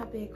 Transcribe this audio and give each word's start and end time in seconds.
topic, 0.00 0.32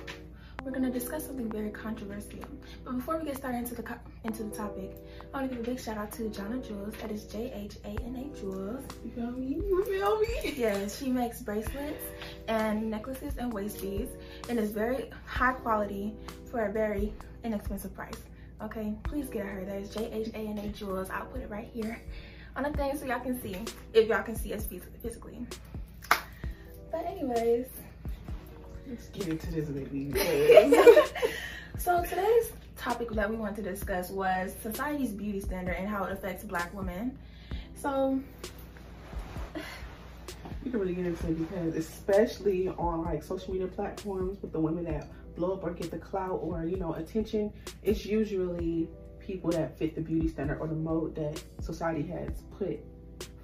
we're 0.62 0.73
going 0.73 0.85
to 0.85 0.91
discuss 0.91 1.25
something 1.27 1.51
very 1.51 1.71
controversial. 1.71 2.41
But 2.85 2.96
before 2.96 3.19
we 3.19 3.25
get 3.25 3.37
started 3.39 3.59
into 3.59 3.75
the 3.75 3.99
into 4.25 4.45
the 4.45 4.55
topic, 4.55 4.95
I 5.33 5.39
want 5.39 5.51
to 5.51 5.57
give 5.57 5.67
a 5.67 5.71
big 5.71 5.81
shout 5.81 5.96
out 5.96 6.13
to 6.13 6.25
Jhana 6.25 6.67
Jewels. 6.67 6.95
That 7.01 7.11
is 7.11 7.25
J 7.25 7.51
H 7.55 7.77
A 7.85 7.89
N 7.89 8.14
A 8.17 8.39
Jewels. 8.39 8.85
You 9.03 9.11
feel 9.13 9.31
me? 9.31 9.46
You 9.46 9.85
feel 9.85 10.21
me? 10.21 10.55
Yes, 10.64 10.99
she 10.99 11.11
makes 11.11 11.41
bracelets 11.41 12.05
and 12.46 12.90
necklaces 12.90 13.39
and 13.39 13.53
waist 13.53 13.81
beads, 13.81 14.11
and 14.50 14.59
it's 14.59 14.71
very 14.71 15.11
high 15.25 15.54
quality 15.54 16.15
for 16.51 16.67
a 16.67 16.73
very 16.73 17.12
inexpensive 17.43 17.95
price. 17.95 18.21
Okay, 18.62 18.93
please 19.03 19.29
get 19.31 19.46
her. 19.46 19.65
That 19.65 19.76
is 19.76 19.95
J 19.95 20.11
H 20.12 20.29
A 20.35 20.39
N 20.39 20.59
A 20.59 20.68
Jewels. 20.68 21.09
I'll 21.09 21.26
put 21.26 21.40
it 21.40 21.49
right 21.49 21.71
here 21.73 22.03
on 22.54 22.65
the 22.65 22.71
thing 22.71 22.99
so 22.99 23.07
y'all 23.07 23.21
can 23.21 23.40
see 23.40 23.57
if 23.95 24.09
y'all 24.09 24.23
can 24.23 24.37
see 24.37 24.53
us 24.53 24.68
physically. 25.03 25.46
But 26.90 27.07
anyways, 27.07 27.67
let's 28.89 29.09
get 29.09 29.29
into 29.29 29.51
this 29.53 29.69
baby. 29.69 30.13
so 31.79 32.03
today's 32.03 32.53
topic 32.77 33.11
that 33.11 33.29
we 33.29 33.37
want 33.37 33.57
to 33.57 33.62
discuss 33.62 34.11
was 34.11 34.55
society's 34.62 35.12
beauty 35.12 35.41
standard 35.41 35.77
and 35.79 35.89
how 35.89 36.05
it 36.05 36.12
affects 36.12 36.45
black 36.45 36.73
women. 36.75 37.19
So 37.75 38.20
you 40.65 40.70
can 40.70 40.81
really 40.81 40.95
get 40.95 41.07
into 41.07 41.29
it 41.29 41.39
because 41.39 41.75
especially 41.77 42.69
on 42.69 43.05
like 43.05 43.23
social 43.23 43.53
media 43.53 43.69
platforms 43.69 44.41
with 44.43 44.53
the 44.53 44.61
women 44.61 44.85
that 44.85 45.09
blow 45.37 45.55
up 45.55 45.65
or 45.65 45.73
get 45.73 45.91
the 45.91 45.98
clout 45.98 46.41
or 46.43 46.65
you 46.65 46.77
know 46.77 46.95
attention, 46.95 47.53
it's 47.83 48.05
usually 48.05 48.89
people 49.19 49.51
that 49.51 49.79
fit 49.79 49.95
the 49.95 50.01
beauty 50.01 50.29
standard 50.29 50.59
or 50.59 50.67
the 50.67 50.75
mode 50.75 51.15
that 51.15 51.43
society 51.61 52.03
has 52.03 52.43
put 52.59 52.79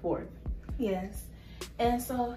forth. 0.02 0.28
Yes. 0.78 1.25
And 1.78 2.00
so 2.00 2.36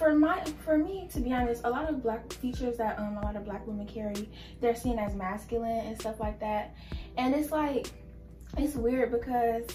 for 0.00 0.14
my 0.14 0.42
for 0.64 0.78
me 0.78 1.06
to 1.12 1.20
be 1.20 1.30
honest, 1.30 1.60
a 1.64 1.68
lot 1.68 1.86
of 1.86 2.02
black 2.02 2.32
features 2.32 2.78
that 2.78 2.98
um 2.98 3.18
a 3.18 3.20
lot 3.20 3.36
of 3.36 3.44
black 3.44 3.66
women 3.66 3.86
carry, 3.86 4.30
they're 4.62 4.74
seen 4.74 4.98
as 4.98 5.14
masculine 5.14 5.84
and 5.86 6.00
stuff 6.00 6.18
like 6.18 6.40
that. 6.40 6.74
And 7.18 7.34
it's 7.34 7.52
like 7.52 7.90
it's 8.56 8.74
weird 8.74 9.12
because 9.12 9.66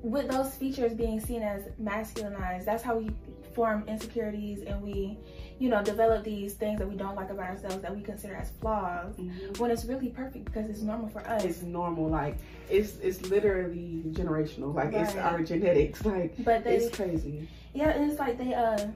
with 0.00 0.30
those 0.30 0.54
features 0.54 0.94
being 0.94 1.18
seen 1.18 1.42
as 1.42 1.64
masculinized, 1.82 2.66
that's 2.66 2.84
how 2.84 2.96
we 2.96 3.10
form 3.52 3.82
insecurities 3.88 4.62
and 4.62 4.80
we 4.80 5.18
you 5.58 5.68
know, 5.68 5.82
develop 5.82 6.24
these 6.24 6.54
things 6.54 6.78
that 6.78 6.88
we 6.88 6.94
don't 6.94 7.16
like 7.16 7.30
about 7.30 7.46
ourselves 7.46 7.82
that 7.82 7.94
we 7.94 8.02
consider 8.02 8.36
as 8.36 8.50
flaws 8.60 9.16
mm-hmm. 9.16 9.60
when 9.60 9.70
it's 9.70 9.84
really 9.84 10.08
perfect 10.08 10.44
because 10.44 10.70
it's 10.70 10.82
normal 10.82 11.08
for 11.08 11.20
us. 11.26 11.44
It's 11.44 11.62
normal, 11.62 12.08
like 12.08 12.36
it's 12.70 12.96
it's 12.98 13.22
literally 13.22 14.02
generational, 14.10 14.72
like 14.74 14.92
right. 14.92 15.02
it's 15.02 15.16
our 15.16 15.42
genetics, 15.42 16.04
like 16.04 16.34
but 16.44 16.62
they, 16.62 16.76
it's 16.76 16.94
crazy. 16.94 17.48
Yeah, 17.74 17.90
and 17.90 18.10
it's 18.10 18.18
like 18.18 18.38
they 18.38 18.54
uh, 18.54 18.86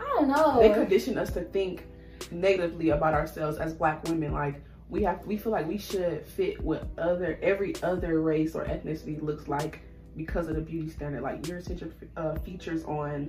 I 0.00 0.04
don't 0.14 0.28
know. 0.28 0.58
They 0.60 0.72
condition 0.72 1.18
us 1.18 1.32
to 1.32 1.42
think 1.42 1.86
negatively 2.30 2.90
about 2.90 3.14
ourselves 3.14 3.58
as 3.58 3.72
Black 3.74 4.02
women, 4.04 4.32
like 4.32 4.62
we 4.88 5.02
have 5.02 5.24
we 5.26 5.36
feel 5.36 5.52
like 5.52 5.66
we 5.66 5.78
should 5.78 6.24
fit 6.26 6.60
what 6.62 6.86
other 6.98 7.38
every 7.42 7.74
other 7.82 8.20
race 8.20 8.54
or 8.54 8.64
ethnicity 8.64 9.20
looks 9.22 9.48
like 9.48 9.80
because 10.16 10.48
of 10.48 10.54
the 10.54 10.60
beauty 10.60 10.90
standard 10.90 11.22
like 11.22 11.42
Eurocentric 11.42 11.92
uh, 12.16 12.34
features 12.40 12.84
on 12.84 13.26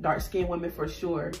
dark 0.00 0.20
skinned 0.20 0.48
women 0.48 0.70
for 0.70 0.88
sure. 0.88 1.32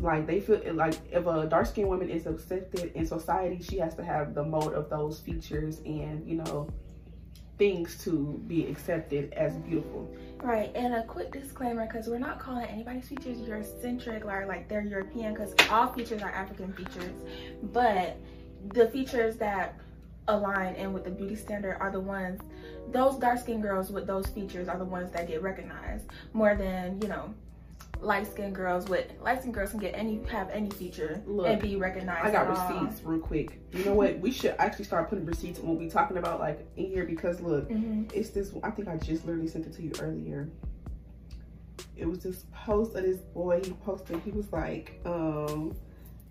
Like 0.00 0.26
they 0.26 0.40
feel 0.40 0.60
like 0.74 0.94
if 1.10 1.26
a 1.26 1.46
dark 1.46 1.66
skinned 1.66 1.88
woman 1.88 2.10
is 2.10 2.26
accepted 2.26 2.92
in 2.94 3.06
society, 3.06 3.62
she 3.62 3.78
has 3.78 3.94
to 3.94 4.04
have 4.04 4.34
the 4.34 4.44
mode 4.44 4.74
of 4.74 4.90
those 4.90 5.20
features 5.20 5.80
and, 5.86 6.26
you 6.28 6.36
know, 6.36 6.68
things 7.58 7.96
to 8.04 8.40
be 8.46 8.66
accepted 8.66 9.32
as 9.32 9.54
beautiful. 9.56 10.10
Right, 10.42 10.70
and 10.74 10.94
a 10.94 11.04
quick 11.04 11.32
disclaimer 11.32 11.86
because 11.86 12.08
we're 12.08 12.18
not 12.18 12.38
calling 12.38 12.66
anybody's 12.66 13.08
features 13.08 13.38
Eurocentric 13.38 14.24
or 14.24 14.46
like 14.46 14.68
they're 14.68 14.82
European 14.82 15.32
because 15.32 15.54
all 15.70 15.88
features 15.92 16.22
are 16.22 16.30
African 16.30 16.72
features, 16.72 17.14
but 17.62 18.16
the 18.74 18.88
features 18.90 19.36
that 19.36 19.78
align 20.28 20.74
and 20.74 20.92
with 20.92 21.04
the 21.04 21.10
beauty 21.10 21.36
standard 21.36 21.76
are 21.80 21.90
the 21.90 22.00
ones, 22.00 22.40
those 22.90 23.16
dark 23.16 23.38
skinned 23.38 23.62
girls 23.62 23.90
with 23.90 24.06
those 24.06 24.26
features 24.26 24.68
are 24.68 24.78
the 24.78 24.84
ones 24.84 25.10
that 25.12 25.26
get 25.26 25.42
recognized 25.42 26.04
more 26.32 26.54
than, 26.54 27.00
you 27.00 27.08
know, 27.08 27.32
light 28.00 28.26
skinned 28.26 28.54
girls 28.54 28.88
with 28.88 29.06
light 29.20 29.40
skinned 29.40 29.54
girls 29.54 29.70
can 29.70 29.80
get 29.80 29.94
any 29.94 30.20
have 30.28 30.50
any 30.50 30.70
feature 30.70 31.22
Look, 31.26 31.46
and 31.46 31.60
be 31.60 31.76
recognized. 31.76 32.26
I 32.26 32.30
got 32.30 32.48
receipts 32.48 33.02
real 33.02 33.18
quick. 33.18 33.60
You 33.72 33.84
know 33.84 33.94
what? 33.94 34.18
we 34.18 34.30
should 34.30 34.54
actually 34.58 34.84
start 34.84 35.08
putting 35.08 35.24
receipts 35.24 35.58
when 35.58 35.78
we 35.78 35.88
talking 35.88 36.16
about 36.16 36.40
like 36.40 36.66
in 36.76 36.86
here 36.86 37.04
because 37.04 37.40
look, 37.40 37.68
mm 37.68 37.82
-hmm. 37.82 38.12
it's 38.14 38.30
this. 38.30 38.52
I 38.62 38.70
think 38.70 38.88
I 38.88 38.96
just 38.96 39.26
literally 39.26 39.48
sent 39.48 39.66
it 39.66 39.72
to 39.76 39.82
you 39.82 39.92
earlier. 40.00 40.48
It 41.96 42.06
was 42.06 42.18
this 42.18 42.44
post 42.66 42.94
of 42.94 43.02
this 43.02 43.20
boy. 43.34 43.60
He 43.64 43.72
posted. 43.84 44.20
He 44.24 44.30
was 44.30 44.52
like, 44.52 45.00
um, 45.04 45.74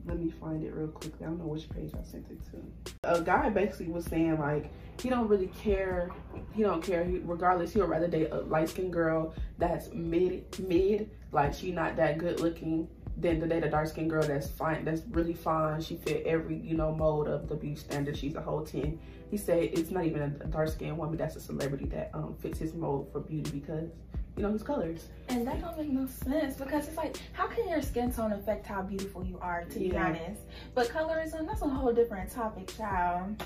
let 0.06 0.20
me 0.20 0.30
find 0.30 0.64
it 0.64 0.74
real 0.74 0.88
quickly. 0.88 1.26
I 1.26 1.30
don't 1.30 1.40
know 1.40 1.46
which 1.46 1.70
page 1.70 1.92
I 2.00 2.04
sent 2.04 2.28
it 2.30 2.40
to. 2.52 3.02
A 3.04 3.22
guy 3.22 3.50
basically 3.50 3.88
was 3.88 4.06
saying 4.06 4.40
like 4.40 4.72
he 5.02 5.10
don't 5.10 5.28
really 5.28 5.48
care. 5.48 6.12
He 6.54 6.62
don't 6.64 6.84
care. 6.84 7.04
He, 7.04 7.20
regardless, 7.24 7.74
he 7.74 7.80
would 7.80 7.90
rather 7.90 8.08
date 8.08 8.30
a 8.32 8.42
light 8.42 8.70
skinned 8.70 8.94
girl 8.94 9.34
that's 9.58 9.92
mid 9.94 10.44
mid, 10.60 11.10
like 11.32 11.54
she 11.54 11.72
not 11.72 11.96
that 11.96 12.18
good 12.18 12.40
looking, 12.40 12.88
than 13.18 13.40
to 13.40 13.48
date 13.48 13.64
a 13.64 13.70
dark 13.70 13.88
skinned 13.88 14.10
girl 14.10 14.24
that's 14.24 14.48
fine, 14.48 14.86
that's 14.86 15.02
really 15.10 15.34
fine. 15.34 15.82
She 15.82 15.98
fit 15.98 16.26
every 16.26 16.58
you 16.58 16.76
know 16.76 16.94
mode 16.94 17.28
of 17.28 17.48
the 17.48 17.56
beauty 17.56 17.76
standard. 17.76 18.18
She's 18.18 18.36
a 18.36 18.42
whole 18.42 18.64
ten. 18.64 19.00
He 19.32 19.38
said 19.38 19.70
it's 19.74 19.92
not 19.92 20.06
even 20.06 20.22
a 20.22 20.48
dark 20.48 20.70
skinned 20.70 20.98
woman 20.98 21.18
that's 21.18 21.36
a 21.36 21.42
celebrity 21.42 21.86
that 21.86 22.12
um, 22.14 22.36
fits 22.40 22.60
his 22.60 22.74
mold 22.74 23.10
for 23.12 23.20
beauty 23.20 23.52
because 23.60 23.90
you 24.38 24.44
know, 24.44 24.52
his 24.52 24.64
colors. 24.64 25.08
And 25.30 25.48
that 25.48 25.62
don't 25.62 25.78
make 25.78 25.90
no 25.90 26.06
sense 26.08 26.58
because 26.58 26.88
it's 26.88 26.98
like, 26.98 27.18
how 27.34 27.48
can 27.48 27.70
your 27.70 27.82
skin 27.82 28.12
tone 28.12 28.34
affect 28.34 28.66
how 28.66 28.82
beautiful 28.82 29.24
you 29.24 29.40
are, 29.42 29.64
to 29.64 29.80
yeah. 29.80 29.92
be 29.92 29.98
honest? 29.98 30.42
But 30.74 30.90
colorism, 30.90 31.48
that's 31.48 31.62
a 31.62 31.70
whole 31.70 31.94
different 31.94 32.30
topic, 32.32 32.76
child. 32.76 33.42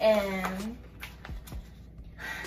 And 0.00 0.76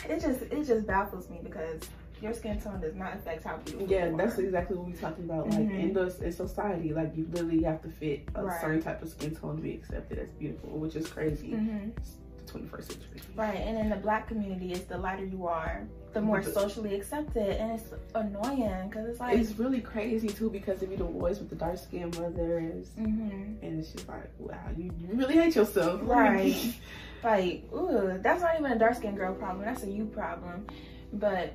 it 0.09 0.21
just 0.21 0.41
it 0.41 0.65
just 0.65 0.87
baffles 0.87 1.29
me 1.29 1.39
because 1.43 1.81
your 2.21 2.33
skin 2.33 2.59
tone 2.59 2.79
does 2.79 2.95
not 2.95 3.15
affect 3.15 3.43
how 3.43 3.57
beautiful 3.57 3.87
you 3.87 3.97
are. 3.97 4.07
yeah 4.09 4.15
that's 4.15 4.37
exactly 4.37 4.77
what 4.77 4.87
we're 4.87 4.95
talking 4.95 5.25
about 5.25 5.49
like 5.49 5.59
mm 5.59 5.67
-hmm. 5.67 5.79
in 5.79 5.93
mm-hmm. 5.93 6.19
the 6.19 6.25
in 6.25 6.31
society 6.31 6.93
like 6.93 7.11
you 7.15 7.25
literally 7.31 7.63
have 7.63 7.81
to 7.81 7.89
fit 7.89 8.21
a 8.35 8.43
right. 8.43 8.61
certain 8.61 8.81
type 8.81 9.01
of 9.01 9.09
skin 9.09 9.35
tone 9.35 9.55
to 9.57 9.61
be 9.61 9.73
accepted 9.73 10.17
as 10.19 10.31
beautiful 10.31 10.69
which 10.79 10.95
is 10.95 11.07
crazy 11.07 11.53
mm 11.53 11.67
-hmm. 11.67 11.91
21st 12.59 12.83
century. 12.83 13.21
Right 13.35 13.57
and 13.57 13.77
in 13.77 13.89
the 13.89 13.95
black 13.95 14.27
community 14.27 14.73
it's 14.73 14.85
the 14.85 14.97
lighter 14.97 15.25
you 15.25 15.47
are 15.47 15.87
the 16.13 16.21
more 16.21 16.41
socially 16.41 16.95
accepted 16.95 17.57
and 17.57 17.77
it's 17.77 17.89
annoying 18.15 18.89
because 18.89 19.07
it's 19.07 19.19
like 19.19 19.37
it's 19.37 19.57
really 19.59 19.81
crazy 19.81 20.29
too 20.29 20.49
because 20.49 20.81
if 20.81 20.89
you 20.89 20.97
the 20.97 21.03
boys 21.03 21.39
with 21.39 21.49
the 21.49 21.55
dark 21.55 21.77
skin 21.77 22.09
mothers 22.17 22.89
mm 22.97 23.05
-hmm. 23.05 23.63
and 23.63 23.79
it's 23.79 23.91
just 23.91 24.07
like 24.07 24.29
wow 24.39 24.67
you, 24.77 24.85
you 24.99 25.07
really 25.19 25.35
hate 25.35 25.55
yourself. 25.59 26.01
Right. 26.15 26.55
Like 27.23 27.55
ooh 27.73 28.17
that's 28.23 28.41
not 28.41 28.51
even 28.59 28.71
a 28.71 28.79
dark 28.79 28.95
skin 28.95 29.15
girl 29.15 29.33
problem 29.33 29.65
that's 29.65 29.83
a 29.83 29.89
you 29.97 30.05
problem. 30.05 30.65
But 31.13 31.47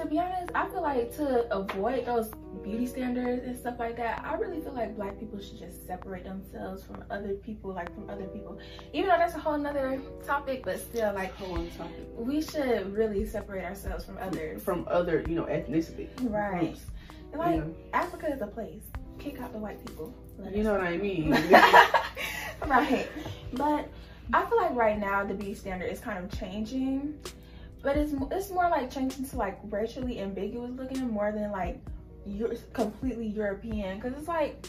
to 0.00 0.06
be 0.06 0.18
honest, 0.18 0.50
I 0.54 0.68
feel 0.68 0.82
like 0.82 1.14
to 1.16 1.52
avoid 1.54 2.06
those 2.06 2.30
beauty 2.62 2.86
standards 2.86 3.44
and 3.44 3.56
stuff 3.56 3.78
like 3.78 3.96
that, 3.96 4.22
I 4.24 4.34
really 4.34 4.60
feel 4.60 4.72
like 4.72 4.96
black 4.96 5.18
people 5.18 5.40
should 5.40 5.58
just 5.58 5.86
separate 5.86 6.24
themselves 6.24 6.82
from 6.82 7.04
other 7.10 7.34
people, 7.34 7.74
like 7.74 7.94
from 7.94 8.08
other 8.08 8.26
people. 8.26 8.58
Even 8.92 9.10
though 9.10 9.18
that's 9.18 9.34
a 9.34 9.38
whole 9.38 9.58
nother 9.58 10.00
topic, 10.24 10.62
but 10.64 10.78
still 10.80 11.12
like 11.14 11.34
whole 11.34 11.66
topic. 11.76 12.08
We 12.16 12.40
should 12.40 12.94
really 12.94 13.26
separate 13.26 13.64
ourselves 13.64 14.04
from 14.04 14.16
others. 14.18 14.62
From 14.62 14.86
other, 14.88 15.24
you 15.28 15.34
know, 15.34 15.44
ethnicity. 15.44 16.08
Right. 16.22 16.60
Groups. 16.60 16.86
And 17.32 17.38
like 17.38 17.56
yeah. 17.56 18.00
Africa 18.00 18.32
is 18.32 18.40
a 18.40 18.46
place. 18.46 18.84
Kick 19.18 19.40
out 19.40 19.52
the 19.52 19.58
white 19.58 19.84
people. 19.86 20.14
You 20.50 20.62
know 20.62 20.72
what 20.72 20.80
I 20.80 20.96
mean? 20.96 21.30
right. 22.66 23.06
But 23.52 23.88
I 24.32 24.46
feel 24.46 24.56
like 24.56 24.74
right 24.74 24.98
now 24.98 25.24
the 25.24 25.34
beauty 25.34 25.54
standard 25.54 25.92
is 25.92 26.00
kind 26.00 26.24
of 26.24 26.38
changing 26.38 27.18
but 27.82 27.96
it's 27.96 28.12
it's 28.30 28.50
more 28.50 28.68
like 28.68 28.90
changing 28.90 29.26
to 29.28 29.36
like 29.36 29.58
racially 29.64 30.20
ambiguous 30.20 30.70
looking 30.72 31.08
more 31.10 31.32
than 31.32 31.50
like 31.50 31.80
you're 32.26 32.54
completely 32.72 33.26
European 33.26 33.98
because 33.98 34.16
it's 34.18 34.28
like 34.28 34.66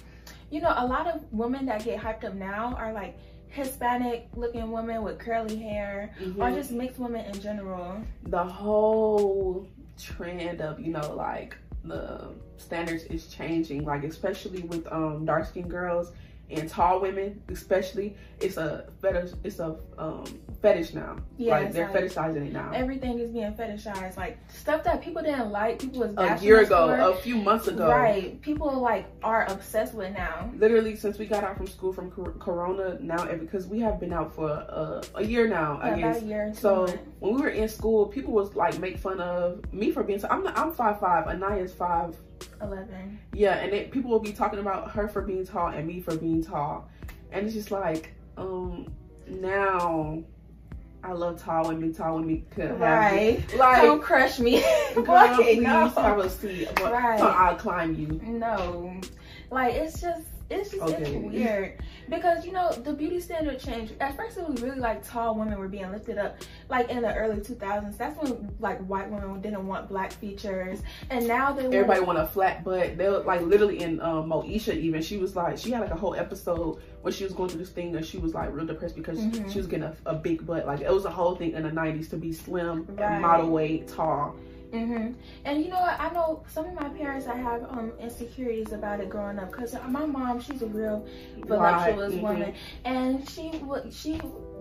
you 0.50 0.62
know 0.62 0.74
a 0.78 0.86
lot 0.86 1.08
of 1.08 1.22
women 1.32 1.66
that 1.66 1.84
get 1.84 2.00
hyped 2.00 2.24
up 2.24 2.34
now 2.34 2.76
are 2.76 2.94
like 2.94 3.18
Hispanic 3.48 4.30
looking 4.36 4.72
women 4.72 5.04
with 5.04 5.20
curly 5.20 5.58
hair 5.58 6.14
mm 6.20 6.26
-hmm. 6.26 6.42
or 6.42 6.46
mm-hmm. 6.46 6.56
just 6.56 6.72
mixed 6.72 7.00
women 7.00 7.26
in 7.26 7.40
general. 7.42 8.02
The 8.24 8.44
whole 8.44 9.68
trend 9.98 10.62
of 10.62 10.80
you 10.80 10.92
know 10.92 11.16
like 11.16 11.58
the 11.84 12.30
standards 12.58 13.04
is 13.06 13.28
changing 13.28 13.86
like 13.86 14.04
especially 14.08 14.62
with 14.72 14.88
um 14.92 15.26
dark 15.26 15.46
skinned 15.46 15.70
girls 15.70 16.12
and 16.52 16.70
tall 16.70 17.00
women 17.00 17.42
especially 17.50 18.16
it's 18.40 18.58
a 18.58 18.86
fetish 19.02 19.32
it's 19.44 19.60
a 19.60 19.78
um 19.98 20.26
fetish 20.62 20.94
now. 20.94 21.18
Yeah 21.38 21.60
like 21.60 21.74
they're 21.74 21.92
like, 21.92 22.04
fetishizing 22.04 22.48
it 22.48 22.54
now. 22.54 22.72
Everything 22.74 23.20
is 23.20 23.32
being 23.32 23.54
fetishized. 23.54 24.16
Like 24.16 24.38
stuff 24.50 24.84
that 24.84 25.02
people 25.02 25.22
didn't 25.22 25.52
like 25.52 25.80
people 25.80 26.02
was 26.02 26.14
a 26.18 26.44
year 26.44 26.62
ago 26.62 26.88
for, 26.88 26.96
a 26.96 27.16
few 27.16 27.36
months 27.36 27.68
ago. 27.68 27.88
Right. 27.88 28.40
People 28.42 28.80
like 28.80 29.08
are 29.24 29.46
obsessed 29.46 29.94
with 29.94 30.14
now. 30.14 30.52
Literally 30.58 30.96
since 30.96 31.18
we 31.18 31.26
got 31.26 31.44
out 31.44 31.58
from 31.58 31.68
school 31.68 31.92
from 31.92 32.12
corona 32.12 32.98
now 33.02 33.26
because 33.34 33.68
we 33.68 33.80
have 33.80 34.00
been 34.00 34.14
out 34.14 34.34
for 34.34 34.50
a, 34.50 35.02
a 35.16 35.24
year 35.24 35.48
now 35.48 35.80
yeah, 35.84 35.94
i 35.94 36.00
guess. 36.00 36.22
a 36.22 36.26
year 36.26 36.54
so 36.56 36.86
months 36.86 37.00
when 37.22 37.36
we 37.36 37.42
were 37.42 37.50
in 37.50 37.70
school, 37.70 38.08
people 38.08 38.34
was 38.34 38.56
like 38.56 38.80
make 38.80 38.98
fun 38.98 39.22
of 39.22 39.72
me 39.72 39.92
for 39.92 40.04
being. 40.04 40.18
So 40.18 40.28
I'm 40.32 40.46
I'm 40.48 40.74
five 40.74 41.00
five. 41.00 41.28
Anaya's 41.28 41.72
five. 41.72 42.18
Eleven. 42.60 43.20
Yeah, 43.32 43.58
and 43.58 43.72
it, 43.74 43.92
people 43.92 44.10
will 44.10 44.20
be 44.20 44.34
talking 44.34 44.58
about 44.58 44.90
her 44.92 45.08
for 45.08 45.22
being 45.22 45.46
tall 45.46 45.68
and 45.68 45.86
me 45.86 46.02
for 46.02 46.18
being 46.18 46.44
tall, 46.44 46.90
and 47.32 47.46
it's 47.46 47.54
just 47.54 47.70
like 47.70 48.12
um 48.38 48.92
now 49.28 50.24
I 51.04 51.12
love 51.12 51.40
tall 51.40 51.68
women. 51.68 51.94
Tall 51.94 52.16
women 52.16 52.44
could 52.50 52.80
right. 52.80 53.40
have 53.40 53.54
like 53.54 53.82
don't 53.84 54.02
crush 54.02 54.40
me. 54.40 54.64
girl, 54.96 55.04
Boy, 55.06 55.36
please 55.36 55.62
no. 55.62 55.90
have 55.90 56.18
a 56.18 56.28
seat. 56.28 56.70
Right. 56.82 57.22
I'll 57.22 57.56
climb 57.56 57.94
you. 57.94 58.20
No, 58.24 59.00
like 59.52 59.76
it's 59.76 60.02
just 60.02 60.26
it's 60.52 60.72
just 60.72 60.82
Okay. 60.84 61.04
it's 61.04 61.26
weird 61.34 61.74
because 62.10 62.46
you 62.46 62.52
know 62.52 62.72
the 62.72 62.94
beauty 62.94 63.20
standard 63.20 63.60
changed. 63.60 63.94
At 64.00 64.16
first, 64.18 64.38
it 64.38 64.48
was 64.48 64.62
really 64.62 64.80
like 64.80 65.04
tall 65.08 65.36
women 65.36 65.58
were 65.58 65.68
being 65.68 65.90
lifted 65.92 66.18
up, 66.18 66.38
like 66.70 66.90
in 66.90 67.02
the 67.02 67.14
early 67.16 67.38
2000s. 67.42 67.98
That's 67.98 68.22
when 68.22 68.54
like 68.60 68.80
white 68.88 69.10
women 69.10 69.42
didn't 69.42 69.66
want 69.66 69.88
black 69.90 70.12
features, 70.12 70.82
and 71.10 71.28
now 71.28 71.52
they 71.54 71.66
Everybody 71.66 72.02
want. 72.02 72.18
want 72.18 72.20
a 72.20 72.28
flat 72.28 72.64
butt. 72.64 72.98
They 72.98 73.08
were 73.10 73.20
like 73.20 73.42
literally 73.42 73.82
in 73.82 74.02
um, 74.02 74.30
Moesha 74.30 74.76
even. 74.76 75.02
She 75.02 75.18
was 75.18 75.36
like 75.36 75.58
she 75.58 75.72
had 75.72 75.82
like 75.82 75.92
a 75.92 75.96
whole 75.96 76.16
episode 76.16 76.80
where 77.02 77.12
she 77.14 77.24
was 77.24 77.34
going 77.34 77.50
through 77.50 77.60
this 77.62 77.70
thing 77.70 77.96
and 77.96 78.06
she 78.06 78.18
was 78.20 78.34
like 78.34 78.54
real 78.54 78.66
depressed 78.66 78.96
because 78.96 79.20
Mhm. 79.20 79.52
she 79.52 79.58
was 79.58 79.68
getting 79.68 79.86
a, 79.86 79.96
a 80.06 80.14
big 80.16 80.46
butt. 80.46 80.68
Like 80.68 80.82
it 80.82 80.92
was 80.94 81.06
a 81.06 81.10
whole 81.10 81.36
thing 81.36 81.54
in 81.54 81.64
the 81.64 81.72
nineties 81.72 82.10
to 82.10 82.18
be 82.18 82.32
slim, 82.34 82.86
Right. 82.98 83.20
model 83.20 83.50
weight, 83.50 83.88
tall. 83.88 84.36
Hmm 84.72 85.08
And 85.46 85.64
you 85.64 85.70
know 85.70 85.80
what? 85.82 86.00
I 86.00 86.10
know 86.12 86.44
some 86.48 86.66
of 86.66 86.74
my 86.74 86.90
parents 86.90 87.28
I 87.28 87.36
have 87.36 87.64
um 87.64 87.92
insecurities 88.00 88.72
about 88.72 89.00
it 89.02 89.10
growing 89.10 89.38
up 89.40 89.52
because 89.52 89.76
my 89.90 90.06
mom, 90.06 90.40
she's 90.40 90.62
a 90.62 90.68
real 90.68 91.06
voluptuous 91.46 92.14
Right, 92.14 92.22
woman, 92.24 92.54
and 92.86 93.28
she 93.30 93.50
would 93.64 93.94
she 93.94 94.20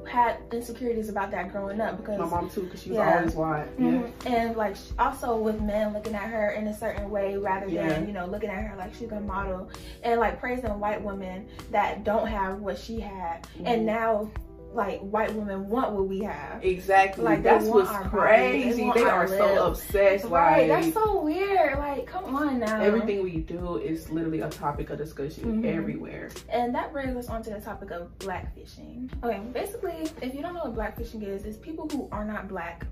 had 0.09 0.39
insecurities 0.51 1.09
about 1.11 1.31
that 1.31 1.53
growing 1.53 1.81
up 1.81 1.99
because 1.99 2.19
My 2.19 2.25
mom 2.25 2.49
too, 2.51 2.63
because 2.63 2.83
she 2.83 2.89
was 2.91 2.97
Yeah. 2.99 3.17
always 3.19 3.35
wide. 3.35 3.69
Mhm. 3.77 4.11
And 4.27 4.57
like 4.57 4.77
also 4.99 5.37
with 5.37 5.61
men 5.61 5.93
looking 5.93 6.15
at 6.15 6.23
her 6.29 6.51
in 6.53 6.67
a 6.69 6.75
certain 6.75 7.11
way 7.11 7.37
rather 7.37 7.69
Yeah. 7.69 7.87
than 7.89 8.07
you 8.09 8.13
know 8.15 8.27
looking 8.27 8.49
at 8.51 8.63
her 8.65 8.77
like 8.77 8.95
she's 8.95 9.13
a 9.13 9.21
model 9.21 9.69
and 10.03 10.19
like 10.19 10.41
praising 10.41 10.81
white 10.81 11.03
women 11.05 11.47
that 11.71 12.03
don't 12.03 12.27
have 12.27 12.61
what 12.61 12.79
she 12.79 12.99
had 12.99 13.47
Mhm. 13.59 13.67
and 13.67 13.87
now 13.87 14.29
like 14.73 15.01
white 15.01 15.35
women 15.35 15.69
want 15.69 15.93
what 15.93 16.07
we 16.09 16.21
have. 16.21 16.63
Exactly. 16.65 17.25
Like, 17.25 17.43
That's 17.43 17.65
what's 17.65 17.91
crazy. 18.09 18.85
they 18.85 18.91
They, 18.93 19.03
are 19.05 19.27
so 19.27 19.67
obsessed. 19.67 20.27
Right, 20.27 20.69
Like 20.69 20.85
that's 20.85 20.95
so 20.95 21.23
weird. 21.23 21.79
Like, 21.79 22.07
come 22.07 22.37
on 22.37 22.61
now. 22.61 22.81
everything 22.81 23.23
we 23.25 23.39
do 23.39 23.79
is 23.79 24.09
literally 24.11 24.41
a 24.43 24.49
topic 24.49 24.91
of 24.91 24.99
discussion 24.99 25.63
Mhm. 25.63 25.77
everywhere. 25.77 26.31
And 26.49 26.73
that 26.75 26.93
brings 26.93 27.17
us 27.17 27.29
on 27.29 27.43
to 27.43 27.51
the 27.51 27.61
topic 27.61 27.91
of 27.91 28.17
blackfishing. 28.21 29.11
Okay, 29.25 29.41
basically, 29.53 30.07
if 30.23 30.35
you 30.35 30.41
don't 30.43 30.55
know 30.55 30.65
what 30.71 30.75
blackfishing 30.77 31.25
is, 31.27 31.45
it's 31.45 31.57
people 31.57 31.89
who 31.89 32.09
are 32.13 32.25
not 32.25 32.47
black 32.49 32.87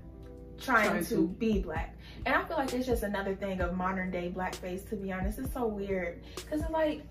trying, 0.59 0.89
Trying 0.89 1.03
to, 1.05 1.09
to. 1.15 1.27
be 1.39 1.59
black. 1.59 1.95
And 2.25 2.35
I 2.35 2.43
feel 2.43 2.57
like 2.57 2.73
it's 2.73 2.85
just 2.85 3.03
another 3.03 3.33
thing 3.35 3.61
of 3.61 3.77
modern 3.77 4.11
day 4.11 4.33
blackface, 4.35 4.87
to 4.89 4.97
be 4.97 5.13
honest. 5.13 5.39
It's 5.39 5.53
so 5.53 5.65
weird. 5.65 6.21
Because 6.35 6.59
it's 6.61 6.71
like, 6.71 7.03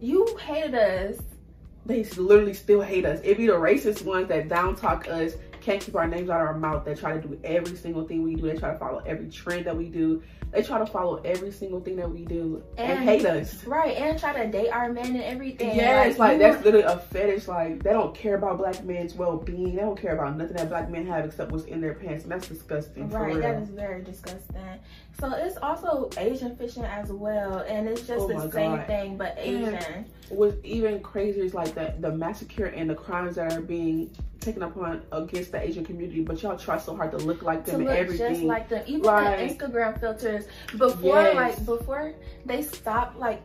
you 0.00 0.26
hated 0.40 0.74
us. 0.74 1.18
They 1.86 2.02
literally 2.04 2.54
still 2.54 2.80
hate 2.80 3.04
us. 3.04 3.20
It 3.22 3.36
be 3.36 3.46
the 3.46 3.52
racist 3.52 4.04
ones 4.04 4.28
that 4.28 4.48
down 4.48 4.74
talk 4.74 5.06
us, 5.08 5.34
can't 5.60 5.80
keep 5.80 5.94
our 5.96 6.06
names 6.06 6.30
out 6.30 6.40
of 6.40 6.46
our 6.46 6.58
mouth, 6.58 6.84
that 6.84 6.98
try 6.98 7.18
to 7.18 7.26
do 7.26 7.38
every 7.44 7.76
single 7.76 8.06
thing 8.06 8.22
we 8.22 8.34
do. 8.34 8.42
They 8.42 8.56
try 8.56 8.72
to 8.72 8.78
follow 8.78 9.02
every 9.06 9.28
trend 9.28 9.66
that 9.66 9.76
we 9.76 9.88
do. 9.88 10.22
They 10.54 10.62
try 10.62 10.78
to 10.78 10.86
follow 10.86 11.16
every 11.24 11.50
single 11.50 11.80
thing 11.80 11.96
that 11.96 12.08
we 12.08 12.24
do 12.24 12.62
and, 12.78 12.92
And- 12.92 13.00
hate 13.08 13.26
us. 13.26 13.64
Right, 13.64 13.96
and 13.96 14.16
try 14.18 14.32
to 14.44 14.48
date 14.50 14.68
our 14.70 14.92
men 14.92 15.06
and 15.06 15.22
everything. 15.22 15.74
Yes, 15.74 16.16
like 16.16 16.34
you 16.34 16.38
that's 16.38 16.58
were- 16.58 16.70
literally 16.70 16.86
a 16.94 16.98
fetish. 16.98 17.48
Like 17.48 17.82
they 17.82 17.90
don't 17.90 18.14
care 18.14 18.36
about 18.36 18.58
black 18.58 18.84
men's 18.84 19.14
well 19.14 19.36
being. 19.36 19.74
They 19.74 19.82
don't 19.82 20.00
care 20.00 20.14
about 20.14 20.36
nothing 20.36 20.56
that 20.56 20.68
black 20.68 20.88
men 20.90 21.06
have 21.08 21.24
except 21.24 21.50
what's 21.50 21.64
in 21.64 21.80
their 21.80 21.94
pants, 21.94 22.22
and 22.22 22.30
that's 22.32 22.46
disgusting. 22.46 23.10
Right, 23.10 23.40
that 23.42 23.60
is 23.62 23.70
very 23.70 24.02
disgusting. 24.04 24.60
So 25.18 25.32
it's 25.32 25.56
also 25.56 26.08
Asian 26.18 26.54
fishing 26.56 26.84
as 26.84 27.10
well, 27.10 27.58
and 27.68 27.88
it's 27.88 28.02
just 28.06 28.20
Oh 28.20 28.28
the 28.28 28.50
same 28.52 28.76
God. 28.76 28.86
thing, 28.86 29.16
but 29.16 29.36
And- 29.38 29.74
Asian. 29.76 30.04
What's 30.28 30.56
even 30.64 31.00
crazier 31.00 31.42
is 31.42 31.52
like 31.54 31.74
the 31.74 31.94
the 31.98 32.12
massacre 32.12 32.66
and 32.66 32.88
the 32.88 32.94
crimes 32.94 33.34
that 33.36 33.52
are 33.52 33.60
being 33.60 34.10
taken 34.44 34.62
upon 34.62 35.02
against 35.12 35.52
the 35.52 35.60
Asian 35.60 35.84
community, 35.84 36.22
but 36.22 36.42
y'all 36.42 36.56
try 36.58 36.78
so 36.78 36.94
hard 36.96 37.10
to 37.12 37.16
look 37.18 37.42
like 37.42 37.64
to 37.66 37.72
them 37.72 37.80
and 37.80 37.88
look 37.90 37.98
everything. 37.98 38.32
just 38.34 38.44
like 38.44 38.68
them. 38.68 38.82
Even 38.86 39.02
Like- 39.02 39.38
the 39.58 39.66
Instagram 39.66 39.98
filters 40.00 40.46
before, 40.76 41.22
Yes. 41.22 41.36
like 41.36 41.66
before 41.66 42.12
they 42.46 42.62
stopped, 42.62 43.18
like 43.18 43.42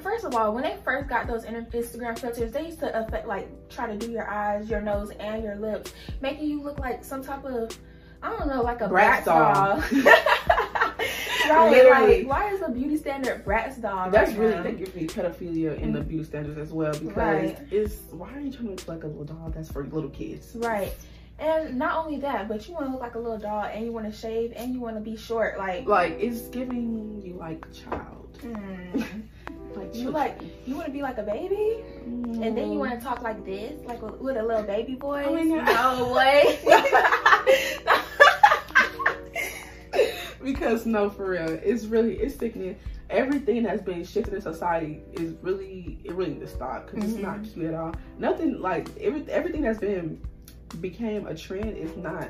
first 0.00 0.24
of 0.24 0.34
all, 0.34 0.54
when 0.54 0.62
they 0.62 0.76
first 0.84 1.08
got 1.08 1.26
those 1.26 1.44
Instagram 1.44 2.18
filters, 2.18 2.52
they 2.52 2.66
used 2.66 2.78
to 2.80 2.98
affect 3.06 3.26
like 3.26 3.48
try 3.68 3.86
to 3.86 3.96
do 3.96 4.10
your 4.10 4.28
eyes, 4.28 4.68
your 4.70 4.80
nose, 4.80 5.10
and 5.18 5.42
your 5.42 5.56
lips, 5.56 5.92
making 6.20 6.48
you 6.48 6.60
look 6.62 6.78
like 6.78 7.04
some 7.04 7.22
type 7.22 7.44
of 7.44 7.76
I 8.22 8.30
don't 8.36 8.48
know, 8.48 8.62
like 8.62 8.80
a 8.80 8.88
Bratz 8.88 9.22
Bratz 9.22 9.24
doll. 9.24 9.80
right? 10.98 11.70
Literally. 11.70 12.24
Like, 12.24 12.28
why 12.28 12.50
is 12.52 12.60
the 12.60 12.68
beauty 12.68 12.96
standard 12.96 13.44
Bratz 13.44 13.80
doll? 13.80 14.10
That's 14.10 14.30
right 14.32 14.38
really 14.38 14.54
now? 14.56 14.62
thinking 14.62 14.86
for 15.08 15.20
pedophilia 15.22 15.78
in 15.80 15.92
the 15.92 16.00
beauty 16.00 16.24
standards 16.24 16.58
as 16.58 16.72
well 16.72 16.92
because 16.92 17.16
Right. 17.16 17.58
it's 17.70 17.96
why 18.10 18.32
are 18.34 18.40
you 18.40 18.50
trying 18.52 18.64
to 18.66 18.70
look 18.70 18.88
like 18.88 19.04
a 19.04 19.06
little 19.06 19.24
dog 19.24 19.54
that's 19.54 19.70
for 19.70 19.84
little 19.86 20.10
kids? 20.10 20.54
Right. 20.56 20.92
And 21.40 21.78
not 21.78 22.04
only 22.04 22.18
that, 22.20 22.48
but 22.48 22.66
you 22.66 22.74
want 22.74 22.86
to 22.86 22.90
look 22.92 23.00
like 23.00 23.14
a 23.14 23.18
little 23.20 23.38
doll, 23.38 23.62
and 23.62 23.84
you 23.84 23.92
want 23.92 24.12
to 24.12 24.18
shave, 24.18 24.52
and 24.56 24.74
you 24.74 24.80
want 24.80 24.96
to 24.96 25.00
be 25.00 25.16
short. 25.16 25.56
Like, 25.56 25.86
Like 25.86 26.18
it's 26.18 26.40
giving 26.48 27.22
you 27.24 27.34
like 27.34 27.64
a 27.64 27.74
child. 27.74 28.38
mm. 28.42 29.04
Like 29.76 29.94
you 29.94 30.10
like 30.10 30.40
you 30.66 30.74
want 30.74 30.86
to 30.86 30.92
be 30.92 31.02
like 31.02 31.18
a 31.18 31.22
baby, 31.22 31.84
Mm. 32.08 32.42
and 32.44 32.56
then 32.56 32.72
you 32.72 32.78
want 32.80 32.98
to 32.98 33.04
talk 33.04 33.22
like 33.22 33.44
this, 33.44 33.78
like 33.86 34.02
with 34.02 34.16
with 34.20 34.36
a 34.36 34.42
little 34.42 34.62
baby 34.64 34.96
voice. 34.96 35.26
Oh 35.28 35.34
my 35.44 35.64
God. 35.64 35.98
no 35.98 36.12
way. 36.12 36.58
because 40.42 40.86
no, 40.86 41.10
for 41.10 41.30
real, 41.30 41.48
it's 41.62 41.84
really 41.84 42.14
it's 42.16 42.36
sickening. 42.36 42.76
Everything 43.10 43.62
that's 43.62 43.82
been 43.82 44.04
shifted 44.04 44.34
in 44.34 44.42
society 44.42 45.00
is 45.14 45.34
really 45.42 45.98
it 46.04 46.12
really 46.12 46.32
needs 46.32 46.50
to 46.50 46.56
stop 46.56 46.86
because 46.90 47.10
it's 47.10 47.22
not 47.22 47.36
mm-hmm. 47.36 47.60
cute 47.60 47.66
at 47.66 47.74
all. 47.74 47.94
Nothing 48.18 48.60
like 48.60 48.88
every, 48.98 49.24
everything 49.30 49.62
that's 49.62 49.78
been 49.78 50.20
became 50.80 51.26
a 51.26 51.34
trend 51.34 51.76
is 51.76 51.96
not 51.96 52.28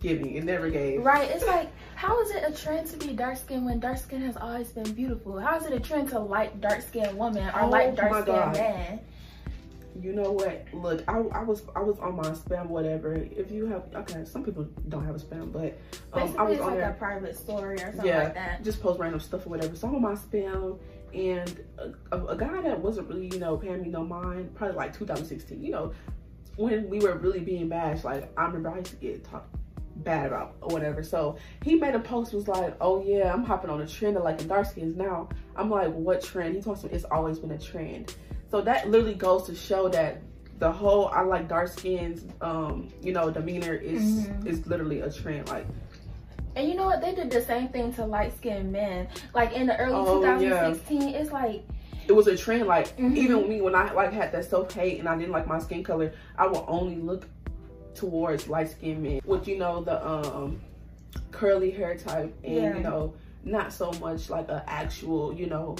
giving. 0.00 0.34
It 0.34 0.44
never 0.44 0.70
gave. 0.70 1.04
right? 1.04 1.28
It's 1.30 1.46
like, 1.46 1.70
how 1.96 2.20
is 2.20 2.30
it 2.30 2.44
a 2.46 2.52
trend 2.52 2.86
to 2.88 2.96
be 2.96 3.12
dark 3.14 3.36
skinned 3.38 3.64
when 3.64 3.80
dark 3.80 3.98
skin 3.98 4.20
has 4.22 4.36
always 4.36 4.68
been 4.68 4.92
beautiful? 4.92 5.38
How 5.38 5.58
is 5.58 5.66
it 5.66 5.72
a 5.72 5.80
trend 5.80 6.10
to 6.10 6.18
like 6.18 6.60
dark 6.60 6.82
skinned 6.82 7.16
woman 7.16 7.48
or 7.54 7.62
Oh 7.62 7.68
like 7.68 7.96
dark 7.96 8.22
skinned 8.22 8.52
man? 8.52 9.00
You 10.00 10.12
know 10.12 10.32
what? 10.32 10.66
Look, 10.72 11.04
I, 11.06 11.18
I 11.18 11.42
was 11.44 11.62
I 11.76 11.80
was 11.80 11.98
on 12.00 12.16
my 12.16 12.24
spam 12.30 12.66
whatever. 12.66 13.14
If 13.14 13.50
you 13.50 13.66
have 13.66 13.84
okay, 13.94 14.24
some 14.24 14.42
people 14.44 14.64
don't 14.88 15.04
have 15.04 15.14
a 15.14 15.18
spam, 15.18 15.52
but 15.52 15.78
um, 16.12 16.22
Basically, 16.22 16.38
I 16.38 16.42
was 16.42 16.52
it's 16.54 16.62
on 16.62 16.70
like 16.70 16.78
there. 16.80 16.90
a 16.90 16.94
private 16.94 17.36
story 17.36 17.76
or 17.76 17.92
something 17.92 18.06
Yeah. 18.06 18.24
like 18.24 18.34
that. 18.34 18.64
just 18.64 18.82
post 18.82 18.98
random 18.98 19.20
stuff 19.20 19.46
or 19.46 19.50
whatever. 19.50 19.76
So 19.76 19.86
I'm 19.88 19.94
on 19.96 20.02
my 20.02 20.14
spam, 20.14 20.78
and 21.14 21.60
a, 21.78 22.16
a, 22.16 22.26
a 22.26 22.36
guy 22.36 22.60
that 22.62 22.80
wasn't 22.80 23.08
really, 23.08 23.28
you 23.32 23.38
know, 23.38 23.56
paying 23.56 23.82
me 23.82 23.88
no 23.88 24.02
mind, 24.04 24.54
probably 24.56 24.76
like 24.76 24.92
2016, 24.98 25.62
you 25.62 25.70
know, 25.70 25.92
when 26.56 26.88
we 26.88 26.98
were 26.98 27.16
really 27.18 27.40
being 27.40 27.68
bashed. 27.68 28.04
Like 28.04 28.32
I 28.36 28.46
remember 28.46 28.70
I 28.70 28.78
used 28.78 28.90
to 28.90 28.96
get 28.96 29.24
talked 29.24 29.54
bad 29.98 30.26
about 30.26 30.56
or 30.60 30.70
whatever. 30.72 31.04
So 31.04 31.36
he 31.62 31.76
made 31.76 31.94
a 31.94 32.00
post 32.00 32.34
was 32.34 32.48
like, 32.48 32.74
"Oh 32.80 33.00
yeah, 33.04 33.32
I'm 33.32 33.44
hopping 33.44 33.70
on 33.70 33.80
a 33.80 33.86
trend 33.86 34.16
of 34.16 34.24
like 34.24 34.38
the 34.38 34.44
dark 34.44 34.66
skins 34.66 34.96
now." 34.96 35.28
I'm 35.54 35.70
like, 35.70 35.92
"What 35.92 36.20
trend?" 36.20 36.56
He 36.56 36.60
told 36.62 36.82
me 36.82 36.90
it's 36.90 37.04
always 37.04 37.38
been 37.38 37.52
a 37.52 37.58
trend. 37.58 38.12
So 38.54 38.60
that 38.60 38.88
literally 38.88 39.14
goes 39.14 39.46
to 39.46 39.54
show 39.56 39.88
that 39.88 40.22
the 40.60 40.70
whole 40.70 41.08
I 41.08 41.22
like 41.22 41.48
dark 41.48 41.66
skins, 41.66 42.24
um, 42.40 42.88
you 43.02 43.12
know, 43.12 43.28
demeanor 43.28 43.74
is 43.74 44.28
Mhm. 44.28 44.46
is 44.46 44.64
literally 44.68 45.00
a 45.00 45.10
trend. 45.10 45.48
Like 45.48 45.66
And 46.54 46.68
you 46.68 46.76
know 46.76 46.84
what? 46.84 47.00
They 47.00 47.12
did 47.16 47.32
the 47.32 47.40
same 47.40 47.66
thing 47.70 47.92
to 47.94 48.06
light 48.06 48.32
skinned 48.36 48.70
men. 48.70 49.08
Like 49.34 49.54
in 49.54 49.66
the 49.66 49.76
early 49.80 49.94
Oh, 49.96 50.22
yeah. 50.38 50.70
2016, 50.70 51.02
it's 51.16 51.32
like 51.32 51.64
it 52.06 52.12
was 52.12 52.28
a 52.28 52.36
trend. 52.36 52.68
Like 52.68 52.96
Mhm. 52.96 53.16
even 53.16 53.48
me 53.48 53.60
when 53.60 53.74
I 53.74 53.92
like 53.92 54.12
had 54.12 54.30
that 54.30 54.44
self 54.44 54.72
hate 54.72 55.00
and 55.00 55.08
I 55.08 55.18
didn't 55.18 55.32
like 55.32 55.48
my 55.48 55.58
skin 55.58 55.82
color, 55.82 56.12
I 56.38 56.46
would 56.46 56.62
only 56.68 56.94
look 56.94 57.26
towards 57.96 58.46
light 58.48 58.70
skinned 58.70 59.02
men 59.02 59.20
with 59.26 59.48
you 59.48 59.58
know 59.58 59.82
the 59.82 59.96
um 60.08 60.60
curly 61.32 61.72
hair 61.72 61.96
type 61.96 62.32
and 62.44 62.54
Yeah. 62.54 62.76
you 62.76 62.82
know 62.84 63.14
not 63.42 63.72
so 63.72 63.90
much 63.94 64.30
like 64.30 64.48
a 64.48 64.62
actual 64.68 65.34
you 65.34 65.46
know 65.48 65.74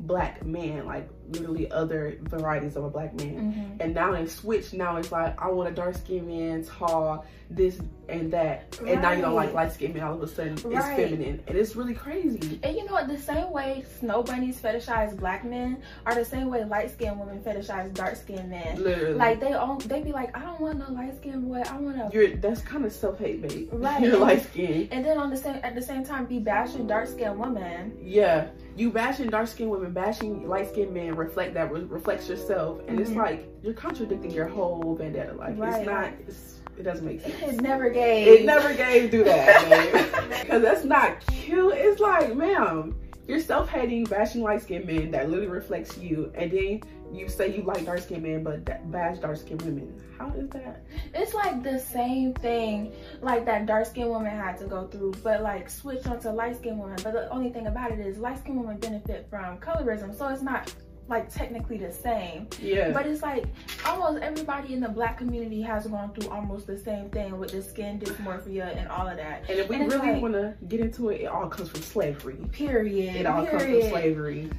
black 0.00 0.44
man 0.44 0.86
like 0.86 1.08
literally 1.30 1.70
other 1.70 2.16
varieties 2.22 2.76
of 2.76 2.84
a 2.84 2.90
black 2.90 3.14
man. 3.14 3.52
mhm. 3.78 3.84
And 3.84 3.94
now 3.94 4.12
they 4.12 4.26
switched. 4.26 4.72
Now 4.74 4.96
it's 4.96 5.12
like 5.12 5.40
I 5.40 5.48
want 5.50 5.68
a 5.68 5.72
dark 5.72 5.96
skinned 5.96 6.26
man, 6.28 6.64
tall, 6.64 7.24
this 7.50 7.80
and 8.08 8.32
that. 8.32 8.76
And 8.86 9.02
now 9.02 9.12
you 9.12 9.22
don't 9.22 9.34
like 9.34 9.52
light 9.52 9.72
skinned 9.72 9.94
men. 9.94 10.02
All 10.02 10.14
of 10.14 10.22
a 10.22 10.26
sudden, 10.28 10.52
it's 10.54 10.64
feminine, 10.64 11.42
and 11.46 11.56
it's 11.56 11.74
really 11.76 11.94
crazy. 11.94 12.58
And 12.62 12.76
you 12.76 12.84
know 12.84 12.92
what? 12.92 13.08
The 13.08 13.18
same 13.18 13.50
way 13.50 13.84
snow 14.00 14.22
bunnies 14.22 14.60
fetishize 14.60 15.16
black 15.16 15.44
men 15.44 15.82
are 16.06 16.14
the 16.14 16.24
same 16.24 16.48
way 16.50 16.64
light 16.64 16.90
skinned 16.92 17.18
women 17.18 17.40
fetishize 17.40 17.92
dark 17.94 18.16
skinned 18.16 18.50
men. 18.50 18.82
Literally, 18.82 19.14
Like 19.14 19.40
they 19.40 19.52
all 19.52 19.76
they 19.78 20.02
be 20.02 20.12
like, 20.12 20.36
I 20.36 20.40
don't 20.40 20.60
want 20.60 20.78
no 20.78 20.92
light 20.94 21.16
skinned 21.16 21.46
boy. 21.48 21.62
I 21.68 21.76
want 21.78 21.96
a 21.98 22.10
you're 22.12 22.36
that's 22.36 22.60
kind 22.62 22.84
of 22.84 22.92
self 22.92 23.18
hate, 23.18 23.42
babe. 23.42 23.68
Right. 23.72 24.02
You're 24.02 24.18
light 24.18 24.44
skinned. 24.44 24.88
and 24.92 25.04
then 25.04 25.18
on 25.18 25.30
the 25.30 25.36
same 25.36 25.60
at 25.62 25.74
the 25.74 25.82
same 25.82 26.04
time 26.04 26.26
be 26.26 26.38
bashing 26.38 26.86
dark 26.86 27.08
skinned 27.08 27.38
women. 27.38 27.96
Yeah, 28.02 28.48
you 28.76 28.90
bashing 28.90 29.28
dark 29.30 29.48
skinned 29.48 29.70
women, 29.70 29.92
bashing 29.92 30.48
light 30.48 30.68
skinned 30.70 30.92
men 30.94 31.14
reflect 31.16 31.54
that 31.54 31.72
re- 31.72 31.84
reflects 31.84 32.28
yourself, 32.28 32.80
and 32.88 33.00
it's 33.00 33.10
Mhm. 33.10 33.16
like 33.16 33.48
you're 33.62 33.74
contradicting 33.74 34.30
your 34.30 34.46
whole 34.46 34.94
vendetta. 34.94 35.32
Like 35.34 35.58
Right. 35.58 35.78
it's 35.80 35.86
not. 35.86 36.10
It's, 36.28 36.52
It 36.78 36.82
doesn't 36.82 37.06
make 37.06 37.22
sense. 37.22 37.34
It 37.54 37.60
never 37.62 37.88
gave. 37.88 38.28
It 38.28 38.44
never 38.44 38.74
gave 38.74 39.10
do 39.10 39.24
that, 39.24 40.28
Because 40.42 40.60
that's 40.68 40.84
not 40.84 41.20
cute. 41.26 41.72
It's 41.74 42.00
like, 42.00 42.36
ma'am, 42.36 42.94
you're 43.26 43.40
self-hating, 43.40 44.04
bashing 44.04 44.42
light-skinned 44.42 44.84
men 44.86 45.10
that 45.12 45.30
literally 45.30 45.48
reflects 45.50 45.96
you, 45.96 46.30
and 46.34 46.50
then 46.52 46.80
you 47.14 47.28
say 47.30 47.56
you 47.56 47.62
like 47.62 47.86
dark-skinned 47.86 48.22
men, 48.22 48.42
but 48.44 48.62
bash 48.92 49.18
dark-skinned 49.20 49.62
women. 49.62 49.90
How 50.18 50.28
is 50.36 50.50
that? 50.50 50.82
It's 51.14 51.32
like 51.32 51.62
the 51.62 51.78
same 51.78 52.34
thing, 52.34 52.92
like 53.22 53.46
that 53.46 53.64
dark-skinned 53.64 54.10
woman 54.10 54.30
had 54.30 54.58
to 54.58 54.66
go 54.66 54.86
through, 54.86 55.14
but 55.24 55.42
like 55.42 55.70
switch 55.70 56.06
onto 56.06 56.28
light-skinned 56.28 56.78
woman. 56.78 56.96
But 57.02 57.14
the 57.14 57.30
only 57.32 57.48
thing 57.50 57.68
about 57.68 57.90
it 57.90 58.00
is 58.00 58.18
light-skinned 58.18 58.60
women 58.60 58.76
benefit 58.76 59.26
from 59.30 59.56
colorism, 59.58 60.14
so 60.14 60.28
it's 60.28 60.42
not 60.42 60.74
like 61.08 61.32
technically 61.32 61.78
the 61.78 61.92
same. 61.92 62.48
Yeah. 62.60 62.90
But 62.90 63.06
it's 63.06 63.22
like 63.22 63.44
almost 63.84 64.22
everybody 64.22 64.74
in 64.74 64.80
the 64.80 64.88
black 64.88 65.18
community 65.18 65.62
has 65.62 65.86
gone 65.86 66.12
through 66.12 66.30
almost 66.30 66.66
the 66.66 66.78
same 66.78 67.10
thing 67.10 67.38
with 67.38 67.52
the 67.52 67.62
skin 67.62 68.00
dysmorphia 68.00 68.76
and 68.76 68.88
all 68.88 69.06
of 69.06 69.16
that. 69.16 69.44
And 69.48 69.58
if 69.58 69.68
we 69.68 69.76
and 69.76 69.92
really 69.92 70.12
like, 70.12 70.22
want 70.22 70.34
to 70.34 70.54
get 70.68 70.80
into 70.80 71.10
it, 71.10 71.22
it 71.22 71.26
all 71.26 71.48
comes 71.48 71.70
from 71.70 71.82
slavery. 71.82 72.36
Period. 72.52 73.16
It 73.16 73.26
all 73.26 73.46
period. 73.46 73.60
comes 73.60 73.82
from 73.82 73.90
slavery. 73.90 74.50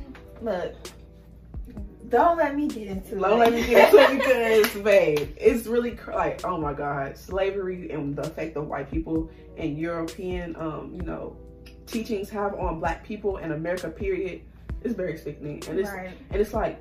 Look. 0.42 0.75
Don't 2.10 2.38
let 2.38 2.56
me 2.56 2.70
get 2.70 2.88
into 2.88 3.16
Don't 3.16 3.20
it. 3.20 3.22
Don't 3.22 3.39
let 3.39 3.54
me 3.54 3.68
get 3.68 3.94
into 3.94 4.01
it 4.01 4.18
because, 4.18 4.82
babe, 4.84 5.36
it's 5.36 5.68
really 5.68 6.00
like, 6.08 6.46
oh 6.46 6.58
my 6.58 6.72
God, 6.72 7.18
slavery 7.18 7.92
and 7.92 8.16
the 8.16 8.22
effect 8.22 8.56
of 8.56 8.68
white 8.68 8.89
people 8.89 9.30
and 9.58 9.77
European, 9.77 10.56
um, 10.56 10.94
you 10.96 11.01
know, 11.01 11.36
teachings 11.86 12.30
have 12.30 12.54
on 12.54 12.80
black 12.80 13.04
people 13.04 13.38
in 13.38 13.51
America, 13.51 13.89
period 13.89 14.42
it's 14.88 14.98
very 14.98 15.17
sickening. 15.17 15.63
And 15.67 15.79
it's 15.79 15.89
right. 15.89 16.17
and 16.32 16.41
it's 16.41 16.53
like 16.53 16.79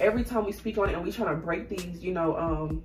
every 0.00 0.24
time 0.24 0.44
we 0.44 0.52
speak 0.52 0.78
on 0.78 0.88
it 0.88 0.94
and 0.94 1.04
we 1.04 1.12
trying 1.12 1.34
to 1.34 1.40
break 1.40 1.68
these 1.68 2.02
you 2.02 2.12
know 2.12 2.36
um 2.36 2.82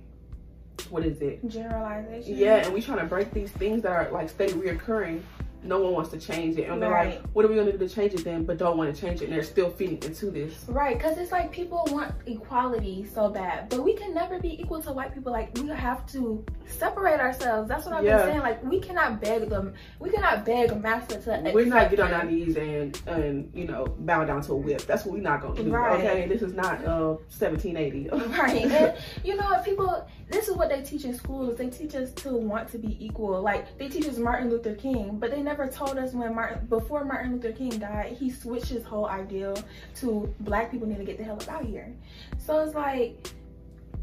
what 0.88 1.04
is 1.04 1.20
it? 1.20 1.46
Generalization 1.48 2.36
yeah 2.36 2.64
and 2.64 2.74
we 2.74 2.80
trying 2.80 2.98
to 2.98 3.04
break 3.04 3.32
these 3.32 3.50
things 3.52 3.82
that 3.82 3.92
are 3.92 4.10
like 4.10 4.28
steady 4.28 4.52
reoccurring 4.52 5.22
no 5.62 5.78
one 5.78 5.92
wants 5.92 6.10
to 6.10 6.18
change 6.18 6.56
it. 6.58 6.68
And 6.68 6.82
they're 6.82 6.90
like, 6.90 7.22
what 7.32 7.44
are 7.44 7.48
we 7.48 7.54
gonna 7.54 7.72
do 7.72 7.78
to 7.78 7.88
change 7.88 8.14
it 8.14 8.24
then? 8.24 8.44
But 8.44 8.58
don't 8.58 8.76
want 8.76 8.94
to 8.94 9.00
change 9.00 9.20
it. 9.20 9.24
And 9.24 9.32
they're 9.32 9.42
still 9.42 9.70
feeding 9.70 10.02
into 10.02 10.30
this. 10.30 10.64
Right, 10.68 10.96
because 10.96 11.18
it's 11.18 11.32
like 11.32 11.52
people 11.52 11.86
want 11.90 12.14
equality 12.26 13.06
so 13.12 13.28
bad, 13.28 13.68
but 13.68 13.82
we 13.82 13.94
can 13.94 14.14
never 14.14 14.38
be 14.38 14.60
equal 14.60 14.82
to 14.82 14.92
white 14.92 15.14
people. 15.14 15.32
Like 15.32 15.56
we 15.58 15.68
have 15.68 16.06
to 16.12 16.44
separate 16.66 17.20
ourselves. 17.20 17.68
That's 17.68 17.84
what 17.84 17.94
I've 17.94 18.04
yeah. 18.04 18.18
been 18.18 18.26
saying. 18.26 18.40
Like 18.40 18.64
we 18.64 18.80
cannot 18.80 19.20
beg 19.20 19.48
them. 19.48 19.74
We 19.98 20.10
cannot 20.10 20.44
beg 20.44 20.70
a 20.70 20.76
master 20.76 21.20
to. 21.20 21.50
We're 21.52 21.66
not 21.66 21.90
get 21.90 22.00
on 22.00 22.12
our 22.12 22.24
knees 22.24 22.56
and 22.56 23.00
and 23.06 23.50
you 23.54 23.66
know 23.66 23.86
bow 24.00 24.24
down 24.24 24.42
to 24.42 24.52
a 24.52 24.56
whip. 24.56 24.82
That's 24.82 25.04
what 25.04 25.14
we're 25.14 25.22
not 25.22 25.42
gonna 25.42 25.62
do. 25.62 25.70
Right. 25.70 26.00
Okay, 26.00 26.26
this 26.26 26.42
is 26.42 26.52
not 26.52 26.84
uh 26.84 27.16
1780. 27.28 28.08
right, 28.38 28.64
and 28.64 28.96
you 29.24 29.36
know 29.36 29.60
people. 29.64 30.06
This 30.28 30.46
is 30.46 30.54
what 30.54 30.68
they 30.68 30.80
teach 30.80 31.04
in 31.04 31.14
schools. 31.14 31.56
They 31.56 31.70
teach 31.70 31.96
us 31.96 32.12
to 32.12 32.32
want 32.32 32.68
to 32.70 32.78
be 32.78 32.96
equal. 33.04 33.42
Like 33.42 33.76
they 33.78 33.88
teach 33.88 34.06
us 34.06 34.16
Martin 34.16 34.48
Luther 34.48 34.74
King, 34.76 35.18
but 35.18 35.32
they 35.32 35.42
never 35.50 35.66
told 35.66 35.98
us 35.98 36.12
when 36.12 36.32
Martin, 36.32 36.64
before 36.66 37.04
Martin 37.04 37.32
Luther 37.32 37.52
King 37.52 37.70
died, 37.70 38.16
he 38.16 38.30
switched 38.30 38.68
his 38.68 38.84
whole 38.84 39.06
ideal 39.06 39.56
to 39.96 40.32
black 40.40 40.70
people 40.70 40.86
need 40.86 40.98
to 40.98 41.04
get 41.04 41.18
the 41.18 41.24
hell 41.24 41.34
up 41.34 41.48
out 41.48 41.64
here. 41.64 41.92
So 42.38 42.60
it's 42.60 42.74
like, 42.74 43.32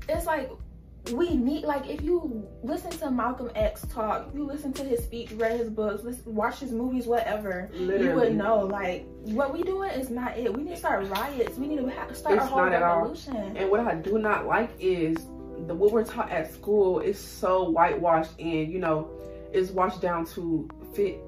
it's 0.10 0.25
like 0.25 0.50
we 1.13 1.38
need 1.38 1.63
like 1.63 1.88
if 1.89 2.01
you 2.01 2.46
listen 2.63 2.92
to 2.92 3.10
Malcolm 3.10 3.50
X 3.56 3.86
talk, 3.94 4.30
you 4.34 4.44
listen 4.46 4.74
to 4.74 4.84
his 4.84 5.01
speech, 5.06 5.32
read 5.32 5.58
his 5.58 5.70
books, 5.70 6.04
listen, 6.04 6.36
watch 6.36 6.60
his 6.60 6.74
movies, 6.74 7.06
whatever, 7.06 7.70
Literally. 7.74 8.04
you 8.04 8.16
would 8.16 8.36
know 8.36 8.60
like 8.60 9.06
what 9.24 9.54
we 9.54 9.63
doing 9.63 9.92
is 9.92 10.10
not 10.10 10.38
it. 10.38 10.54
We 10.54 10.63
need 10.63 10.72
to 10.72 10.77
start 10.77 11.08
riots. 11.08 11.58
We 11.58 11.68
need 11.68 11.77
to 11.77 11.88
have, 11.88 12.16
start 12.18 12.36
it's 12.36 12.44
a 12.44 12.48
whole 12.48 12.63
revolution. 12.63 13.56
And 13.56 13.72
what 13.72 13.80
I 13.80 13.96
do 13.96 14.18
not 14.18 14.48
like 14.48 14.72
is 14.82 15.16
the 15.66 15.74
what 15.74 15.94
we're 15.94 16.04
taught 16.04 16.30
at 16.30 16.54
school 16.54 17.00
is 17.00 17.18
so 17.18 17.70
whitewashed 17.70 18.38
and 18.38 18.70
you 18.70 18.80
know 18.80 19.10
is 19.54 19.72
washed 19.72 20.01
down 20.01 20.25
to 20.25 20.70
fit 20.94 21.22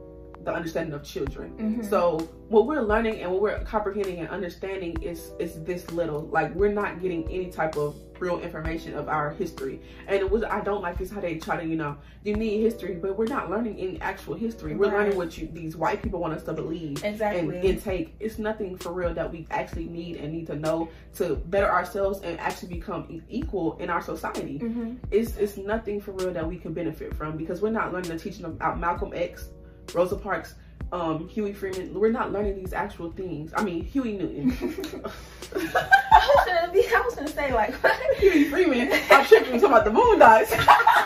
the 0.44 0.54
understanding 0.54 0.94
of 0.94 1.04
children. 1.04 1.52
Mm-hmm. 1.58 1.84
So 1.84 2.18
what 2.50 2.66
we're 2.66 2.82
learning 2.82 3.22
and 3.22 3.32
what 3.32 3.42
we're 3.42 3.60
comprehending 3.64 4.20
and 4.20 4.30
understanding 4.30 5.02
is 5.02 5.32
is 5.40 5.64
this 5.64 5.90
little. 5.92 6.22
Like 6.28 6.54
we're 6.56 6.74
not 6.74 7.02
getting 7.02 7.30
any 7.30 7.52
type 7.52 7.78
of 7.78 7.96
real 8.20 8.40
information 8.40 8.96
of 8.96 9.08
our 9.08 9.32
history. 9.32 9.82
And 10.08 10.18
it 10.18 10.30
was 10.30 10.44
I 10.44 10.62
don't 10.62 10.82
like 10.82 11.00
is 11.02 11.12
how 11.12 11.22
they 11.22 11.38
try 11.38 11.58
to, 11.58 11.66
you 11.66 11.76
know, 11.76 11.98
you 12.24 12.36
need 12.36 12.62
history, 12.62 12.96
but 12.96 13.18
we're 13.18 13.28
not 13.28 13.50
learning 13.50 13.78
any 13.80 14.00
actual 14.02 14.36
history. 14.36 14.76
We're 14.76 14.90
right. 14.90 15.00
learning 15.00 15.18
what 15.18 15.38
you 15.38 15.48
these 15.52 15.76
white 15.76 16.02
people 16.02 16.20
want 16.20 16.34
us 16.34 16.44
to 16.44 16.54
believe 16.54 17.04
exactly. 17.04 17.40
and 17.40 17.64
intake. 17.64 18.16
It's 18.20 18.40
nothing 18.40 18.78
for 18.78 18.92
real 18.92 19.14
that 19.14 19.32
we 19.32 19.48
actually 19.52 19.86
need 19.86 20.18
and 20.18 20.34
need 20.34 20.48
to 20.48 20.56
know 20.56 20.90
to 21.16 21.36
better 21.36 21.70
ourselves 21.70 22.22
and 22.22 22.40
actually 22.40 22.74
become 22.74 23.22
equal 23.30 23.78
in 23.78 23.90
our 23.90 24.02
society. 24.02 24.60
Mm-hmm. 24.60 24.96
It's 25.12 25.38
it's 25.38 25.58
nothing 25.58 26.02
for 26.02 26.12
real 26.14 26.32
that 26.34 26.48
we 26.48 26.58
can 26.58 26.74
benefit 26.74 27.16
from 27.16 27.38
because 27.38 27.62
we're 27.62 27.70
not 27.70 27.94
learning 27.94 28.10
the 28.10 28.20
teaching 28.20 28.46
about 28.46 28.80
Malcolm 28.80 29.12
X 29.14 29.50
Rosa 29.94 30.16
Parks, 30.16 30.56
um, 30.92 31.28
Huey 31.28 31.54
Freeman. 31.54 31.94
We're 31.94 32.12
not 32.12 32.32
learning 32.32 32.56
these 32.56 32.74
actual 32.74 33.12
things. 33.12 33.52
I 33.56 33.64
mean, 33.64 33.84
Huey 33.84 34.14
Newton. 34.18 34.52
I 35.56 36.34
was 36.36 36.46
gonna 36.46 36.74
be. 36.74 36.88
I 36.88 37.02
was 37.02 37.16
gonna 37.16 37.28
say 37.28 37.54
like 37.54 37.74
Huey 38.18 38.46
Freeman. 38.46 38.92
I'm 39.10 39.26
tripping 39.26 39.60
talking 39.60 39.66
about 39.66 39.86
the 39.86 39.92
moon 39.92 40.20
Boondocks. 40.20 40.50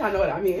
I 0.00 0.12
know 0.12 0.20
what 0.20 0.30
I 0.30 0.40
mean. 0.40 0.60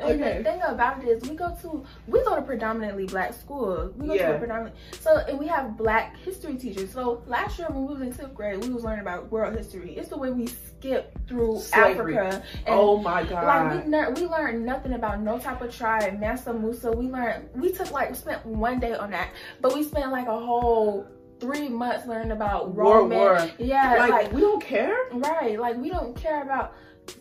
Okay. 0.00 0.38
the 0.38 0.44
thing 0.44 0.62
about 0.62 1.02
it 1.02 1.08
is 1.08 1.28
we 1.28 1.34
go 1.34 1.56
to 1.62 1.84
we 2.06 2.22
go 2.22 2.36
to 2.36 2.42
predominantly 2.42 3.06
black 3.06 3.32
schools. 3.34 3.92
We 3.96 4.06
go 4.06 4.14
yeah. 4.14 4.28
to 4.28 4.36
a 4.36 4.38
predominantly 4.38 4.80
so 5.00 5.16
and 5.28 5.38
we 5.38 5.48
have 5.48 5.76
black 5.76 6.16
history 6.18 6.54
teachers. 6.54 6.92
So 6.92 7.22
last 7.26 7.58
year 7.58 7.68
when 7.68 7.86
we 7.86 7.94
was 7.94 8.02
in 8.02 8.12
fifth 8.12 8.34
grade, 8.34 8.62
we 8.62 8.70
was 8.70 8.84
learning 8.84 9.00
about 9.00 9.30
world 9.32 9.56
history. 9.56 9.96
It's 9.96 10.08
the 10.08 10.16
way 10.16 10.30
we 10.30 10.46
skip 10.78 11.18
through 11.26 11.58
Slavery. 11.60 12.16
Africa. 12.16 12.42
oh 12.66 12.98
my 12.98 13.24
god. 13.24 13.44
Like 13.44 13.84
we 13.84 13.90
learned 13.90 14.18
we 14.18 14.26
learned 14.26 14.64
nothing 14.64 14.92
about 14.92 15.20
no 15.20 15.38
type 15.38 15.60
of 15.60 15.74
tribe, 15.74 16.18
Mansa 16.18 16.52
Musa. 16.52 16.92
We 16.92 17.06
learned 17.06 17.48
we 17.54 17.72
took 17.72 17.90
like 17.90 18.10
we 18.10 18.16
spent 18.16 18.44
one 18.46 18.80
day 18.80 18.94
on 18.94 19.10
that, 19.10 19.32
but 19.60 19.74
we 19.74 19.82
spent 19.82 20.12
like 20.12 20.26
a 20.26 20.38
whole 20.38 21.06
three 21.40 21.68
months 21.68 22.06
learning 22.06 22.32
about 22.32 22.76
Roman. 22.76 23.16
War, 23.16 23.34
war. 23.34 23.50
Yeah, 23.58 23.96
like, 23.98 24.10
like 24.10 24.32
we 24.32 24.40
don't 24.40 24.62
care. 24.62 24.96
Right, 25.12 25.58
like 25.58 25.76
we 25.76 25.90
don't 25.90 26.16
care 26.16 26.42
about 26.42 26.74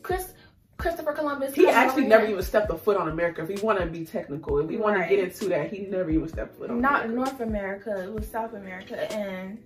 Chris 0.03 0.33
Christopher 0.77 1.13
Columbus. 1.13 1.55
He 1.55 1.67
actually 1.67 2.05
never 2.05 2.27
even 2.27 2.43
stepped 2.43 2.69
a 2.69 2.77
foot 2.77 2.97
on 2.97 3.09
America. 3.09 3.41
If 3.41 3.47
we 3.47 3.55
want 3.55 3.79
to 3.79 3.87
be 3.87 4.05
technical, 4.05 4.59
if 4.59 4.67
we 4.67 4.77
want 4.77 5.01
to 5.01 5.07
get 5.07 5.23
into 5.23 5.49
that, 5.49 5.71
he 5.71 5.87
never 5.87 6.09
even 6.11 6.27
stepped 6.27 6.57
foot 6.57 6.69
on. 6.69 6.79
Not 6.79 7.05
America. 7.05 7.15
North 7.15 7.41
America. 7.41 8.03
It 8.03 8.13
was 8.13 8.27
South 8.29 8.53
America, 8.53 9.11
and 9.11 9.57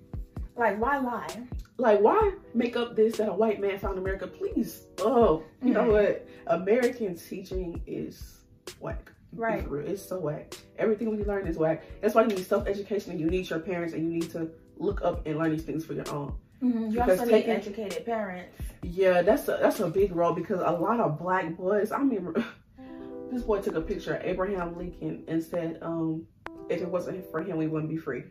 like, 0.56 0.80
why 0.80 0.98
lie? 0.98 1.44
Like, 1.82 2.00
why 2.00 2.34
make 2.54 2.78
up 2.78 2.96
this 2.96 3.18
that 3.18 3.30
a 3.30 3.34
white 3.34 3.60
man 3.60 3.80
found 3.80 3.98
America? 3.98 4.28
Please, 4.28 4.86
oh, 5.00 5.44
you 5.64 5.74
know 5.74 5.90
what? 5.90 6.28
American 6.46 7.16
teaching 7.18 7.82
is 7.88 8.42
whack. 8.80 9.12
Right. 9.34 9.66
It's 9.88 10.08
so 10.08 10.20
whack. 10.20 10.54
Everything 10.78 11.10
we 11.10 11.24
learn 11.24 11.48
is 11.48 11.58
whack. 11.58 11.84
That's 12.00 12.14
why 12.14 12.22
you 12.22 12.28
need 12.28 12.46
self 12.46 12.68
education 12.68 13.12
and 13.12 13.20
you 13.20 13.32
need 13.32 13.50
your 13.50 13.60
parents 13.60 13.96
and 13.96 14.04
you 14.04 14.20
need 14.20 14.30
to 14.32 14.52
look 14.78 15.02
up 15.02 15.26
and 15.26 15.40
learn 15.40 15.50
these 15.50 15.64
things 15.64 15.84
for 15.84 15.94
your 15.94 16.08
own. 16.12 16.36
Mm-hmm. 16.62 16.92
You 16.92 17.02
also 17.02 17.26
taking, 17.26 17.50
need 17.50 17.50
educated 17.50 18.06
parents. 18.06 18.62
Yeah, 18.84 19.24
that's 19.24 19.48
a 19.48 19.58
that's 19.60 19.80
a 19.80 19.90
big 19.90 20.16
role 20.16 20.34
because 20.34 20.62
a 20.64 20.72
lot 20.72 21.00
of 21.00 21.18
black 21.18 21.58
boys. 21.58 21.92
I 21.92 21.98
remember 21.98 22.46
this 23.32 23.42
boy 23.42 23.60
took 23.60 23.74
a 23.74 23.82
picture 23.82 24.14
of 24.14 24.24
Abraham 24.24 24.78
Lincoln 24.78 25.24
and 25.28 25.44
said, 25.44 25.80
um, 25.82 26.28
"If 26.70 26.84
it 26.84 26.88
wasn't 26.88 27.26
for 27.32 27.42
him, 27.42 27.58
we 27.58 27.66
wouldn't 27.66 27.90
be 27.90 27.98
free." 27.98 28.26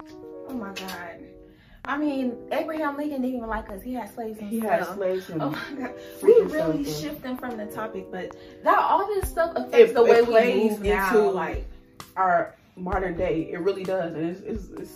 Oh 0.49 0.55
my 0.55 0.73
God. 0.73 1.40
I 1.85 1.97
mean, 1.97 2.37
Abraham 2.53 2.97
Lincoln 2.97 3.23
didn't 3.23 3.37
even 3.37 3.49
like 3.49 3.71
us. 3.71 3.83
He 3.83 3.95
had 3.95 4.15
slaves 4.15 4.39
himself. 4.39 4.51
He 4.51 4.61
had 4.61 4.87
slaves 4.95 5.27
himself. 5.27 5.57
Oh 5.57 5.75
my 5.75 5.83
God. 5.83 5.95
We 6.23 6.41
really 6.43 6.85
shifting 6.85 7.37
from 7.37 7.57
the 7.57 7.67
topic, 7.67 8.07
but 8.11 8.37
that 8.63 8.79
all 8.79 9.07
this 9.07 9.29
stuff 9.29 9.53
affects 9.57 9.91
it, 9.91 9.95
the 9.95 10.03
way 10.03 10.23
we 10.23 10.69
move 10.69 10.83
now. 10.83 11.31
Like 11.31 11.67
our 12.17 12.55
modern 12.77 13.17
day, 13.17 13.49
it 13.51 13.61
really 13.61 13.85
does, 13.85 14.15
and 14.15 14.27
it's, 14.27 14.41
it's, 14.41 14.69
it's 14.79 14.93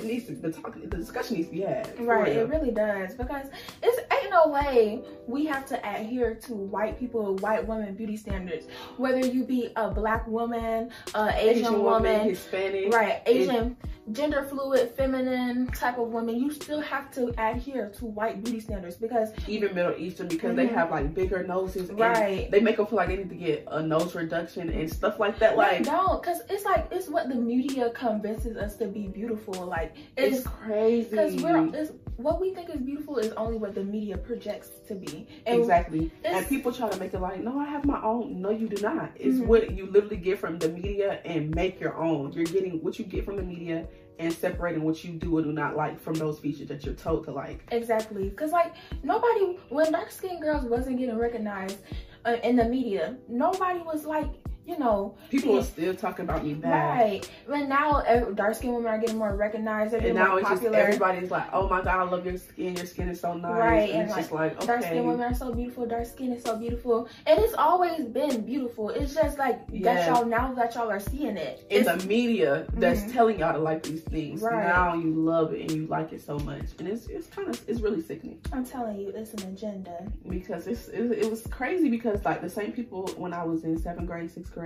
it 0.00 0.06
needs 0.06 0.26
to, 0.26 0.32
the 0.32 0.50
talk, 0.50 0.74
the 0.80 0.96
discussion 0.96 1.36
needs 1.36 1.48
to 1.48 1.54
be 1.54 1.60
had. 1.60 1.98
Right, 2.00 2.28
it 2.28 2.48
really 2.48 2.70
does 2.70 3.14
because 3.14 3.46
it's 3.82 4.00
ain't 4.12 4.30
no 4.30 4.48
way 4.48 5.02
we 5.26 5.44
have 5.46 5.66
to 5.66 5.88
adhere 5.88 6.34
to 6.34 6.54
white 6.54 6.98
people, 6.98 7.36
white 7.36 7.66
women 7.66 7.94
beauty 7.94 8.16
standards. 8.16 8.66
Whether 8.96 9.20
you 9.20 9.44
be 9.44 9.72
a 9.76 9.90
black 9.90 10.26
woman, 10.26 10.90
a 11.14 11.32
Asian, 11.36 11.58
Asian 11.58 11.82
woman, 11.82 12.12
woman, 12.12 12.28
Hispanic, 12.28 12.92
right, 12.92 13.22
Asian, 13.26 13.76
it, 13.82 13.88
gender 14.12 14.44
fluid, 14.44 14.90
feminine 14.96 15.66
type 15.68 15.98
of 15.98 16.08
woman, 16.08 16.36
you 16.36 16.50
still 16.52 16.80
have 16.80 17.10
to 17.12 17.32
adhere 17.38 17.90
to 17.98 18.06
white 18.06 18.42
beauty 18.42 18.60
standards 18.60 18.96
because 18.96 19.30
even 19.48 19.74
Middle 19.74 19.94
Eastern 19.96 20.28
because 20.28 20.48
mm-hmm. 20.48 20.56
they 20.56 20.66
have 20.66 20.90
like 20.90 21.14
bigger 21.14 21.42
noses, 21.42 21.90
right? 21.92 22.50
They 22.50 22.60
make 22.60 22.76
them 22.76 22.86
feel 22.86 22.96
like 22.96 23.08
they 23.08 23.16
need 23.16 23.30
to 23.30 23.34
get 23.34 23.64
a 23.68 23.82
nose 23.82 24.14
reduction 24.14 24.68
and 24.70 24.90
stuff 24.90 25.18
like 25.18 25.38
that. 25.38 25.56
Like 25.56 25.78
they 25.78 25.90
don't, 25.90 26.22
because 26.22 26.40
it's 26.48 26.64
like 26.64 26.88
it's 26.90 27.08
what 27.08 27.28
the 27.28 27.34
media 27.34 27.90
convinces 27.90 28.56
us 28.56 28.76
to 28.76 28.86
be 28.86 29.08
beautiful, 29.08 29.66
like 29.66 29.96
it's, 30.16 30.38
it's 30.38 30.46
crazy 30.46 31.10
because 31.10 31.42
we're 31.42 31.74
it's, 31.74 31.92
what 32.22 32.40
we 32.40 32.54
think 32.54 32.70
is 32.70 32.80
beautiful 32.80 33.18
is 33.18 33.32
only 33.32 33.58
what 33.58 33.74
the 33.74 33.84
media 33.84 34.16
projects 34.16 34.70
to 34.88 34.94
be. 34.94 35.26
And 35.46 35.60
exactly. 35.60 36.10
And 36.24 36.46
people 36.46 36.72
try 36.72 36.88
to 36.88 36.96
make 36.98 37.14
it 37.14 37.20
like, 37.20 37.40
no, 37.40 37.58
I 37.58 37.66
have 37.66 37.84
my 37.84 38.02
own. 38.02 38.40
No, 38.40 38.50
you 38.50 38.68
do 38.68 38.80
not. 38.82 39.12
It's 39.16 39.38
mm-hmm. 39.38 39.46
what 39.46 39.70
you 39.72 39.86
literally 39.86 40.16
get 40.16 40.38
from 40.38 40.58
the 40.58 40.68
media 40.68 41.20
and 41.24 41.54
make 41.54 41.80
your 41.80 41.96
own. 41.96 42.32
You're 42.32 42.44
getting 42.44 42.82
what 42.82 42.98
you 42.98 43.04
get 43.04 43.24
from 43.24 43.36
the 43.36 43.42
media 43.42 43.86
and 44.18 44.32
separating 44.32 44.82
what 44.82 45.02
you 45.02 45.12
do 45.12 45.38
or 45.38 45.42
do 45.42 45.50
not 45.50 45.76
like 45.76 45.98
from 45.98 46.14
those 46.14 46.38
features 46.38 46.68
that 46.68 46.84
you're 46.84 46.94
told 46.94 47.24
to 47.24 47.32
like. 47.32 47.64
Exactly. 47.72 48.28
Because, 48.28 48.52
like, 48.52 48.74
nobody, 49.02 49.58
when 49.70 49.92
dark 49.92 50.10
skinned 50.10 50.42
girls 50.42 50.64
wasn't 50.64 50.98
getting 50.98 51.16
recognized 51.16 51.78
uh, 52.26 52.36
in 52.44 52.56
the 52.56 52.64
media, 52.64 53.16
nobody 53.28 53.80
was 53.80 54.04
like, 54.04 54.28
you 54.70 54.78
know, 54.78 55.16
people 55.30 55.58
are 55.58 55.64
still 55.64 55.94
talking 55.94 56.24
about 56.24 56.44
me 56.44 56.54
bad. 56.54 56.98
Right. 56.98 57.30
But 57.48 57.68
now 57.68 58.02
dark 58.34 58.54
skinned 58.54 58.74
women 58.74 58.92
are 58.92 58.98
getting 58.98 59.18
more 59.18 59.34
recognized. 59.34 59.94
and 59.94 60.14
now 60.14 60.36
it's 60.36 60.48
popular. 60.48 60.76
just 60.76 60.82
everybody's 60.82 61.30
like, 61.30 61.48
oh 61.52 61.68
my 61.68 61.78
god, 61.82 61.98
I 61.98 62.02
love 62.04 62.24
your 62.24 62.36
skin. 62.36 62.76
Your 62.76 62.86
skin 62.86 63.08
is 63.08 63.20
so 63.20 63.34
nice. 63.34 63.52
Right. 63.52 63.90
And, 63.90 64.02
and 64.02 64.02
it's 64.02 64.12
like, 64.12 64.20
just 64.20 64.32
like 64.32 64.56
okay. 64.58 64.66
dark 64.66 64.82
skinned 64.82 65.06
women 65.06 65.32
are 65.32 65.34
so 65.34 65.52
beautiful. 65.52 65.86
Dark 65.86 66.06
skin 66.06 66.32
is 66.32 66.44
so 66.44 66.56
beautiful, 66.56 67.08
and 67.26 67.40
it's 67.40 67.54
always 67.54 68.04
been 68.04 68.42
beautiful. 68.46 68.90
It's 68.90 69.14
just 69.14 69.38
like 69.38 69.60
yeah. 69.72 69.94
that 69.94 70.06
y'all 70.08 70.24
now 70.24 70.54
that 70.54 70.74
y'all 70.76 70.88
are 70.88 71.00
seeing 71.00 71.36
it 71.36 71.66
in 71.68 71.84
the 71.84 71.96
media 72.06 72.66
that's 72.74 73.00
mm-hmm. 73.00 73.12
telling 73.12 73.38
y'all 73.40 73.52
to 73.52 73.58
like 73.58 73.82
these 73.82 74.02
things. 74.02 74.40
Right. 74.40 74.68
Now 74.68 74.94
you 74.94 75.12
love 75.12 75.52
it 75.52 75.62
and 75.62 75.72
you 75.72 75.86
like 75.88 76.12
it 76.12 76.20
so 76.20 76.38
much, 76.38 76.66
and 76.78 76.86
it's 76.86 77.08
it's 77.08 77.26
kind 77.26 77.48
of 77.48 77.60
it's 77.68 77.80
really 77.80 78.02
sickening. 78.02 78.38
I'm 78.52 78.64
telling 78.64 79.00
you, 79.00 79.08
it's 79.08 79.34
an 79.34 79.48
agenda. 79.48 80.06
Because 80.28 80.68
it's 80.68 80.86
it, 80.88 81.10
it 81.10 81.28
was 81.28 81.42
crazy 81.50 81.88
because 81.88 82.24
like 82.24 82.40
the 82.40 82.48
same 82.48 82.70
people 82.70 83.08
when 83.16 83.34
I 83.34 83.42
was 83.42 83.64
in 83.64 83.76
seventh 83.76 84.06
grade, 84.06 84.30
sixth 84.30 84.54
grade, 84.54 84.59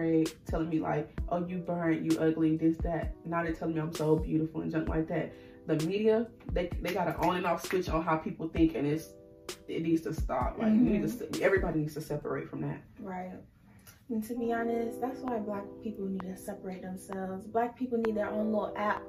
telling 0.46 0.68
me 0.68 0.74
me 0.74 0.80
like, 0.80 1.10
oh, 1.28 1.46
you 1.46 1.58
burnt, 1.58 2.02
you 2.02 2.18
ugly, 2.18 2.56
this, 2.56 2.76
that. 2.78 3.14
Now 3.24 3.42
they're 3.42 3.52
telling 3.52 3.74
me 3.74 3.80
I'm 3.80 3.94
so 3.94 4.16
beautiful 4.16 4.60
and 4.62 4.70
junk 4.70 4.88
like 4.88 5.08
that. 5.08 5.32
The 5.66 5.76
media, 5.86 6.26
they, 6.52 6.70
they 6.82 6.92
got 6.92 7.08
an 7.08 7.14
on 7.14 7.36
and 7.36 7.46
off 7.46 7.66
switch 7.66 7.88
on 7.88 8.04
how 8.04 8.16
people 8.16 8.48
think 8.48 8.74
and 8.74 8.86
it's, 8.86 9.10
it 9.68 9.82
needs 9.82 10.02
to 10.02 10.12
stop. 10.12 10.56
Like, 10.58 10.68
mm-hmm. 10.68 11.02
need 11.02 11.32
to, 11.32 11.42
everybody 11.42 11.80
needs 11.80 11.94
to 11.94 12.00
separate 12.00 12.48
from 12.50 12.60
that. 12.62 12.82
Right. 13.00 13.32
And 14.10 14.22
to 14.24 14.36
be 14.36 14.52
honest, 14.52 15.00
that's 15.00 15.20
why 15.20 15.38
black 15.38 15.64
people 15.82 16.06
need 16.06 16.22
to 16.22 16.36
separate 16.36 16.82
themselves. 16.82 17.46
Black 17.46 17.78
people 17.78 17.98
need 17.98 18.16
their 18.16 18.28
own 18.28 18.52
little 18.52 18.74
app. 18.76 19.02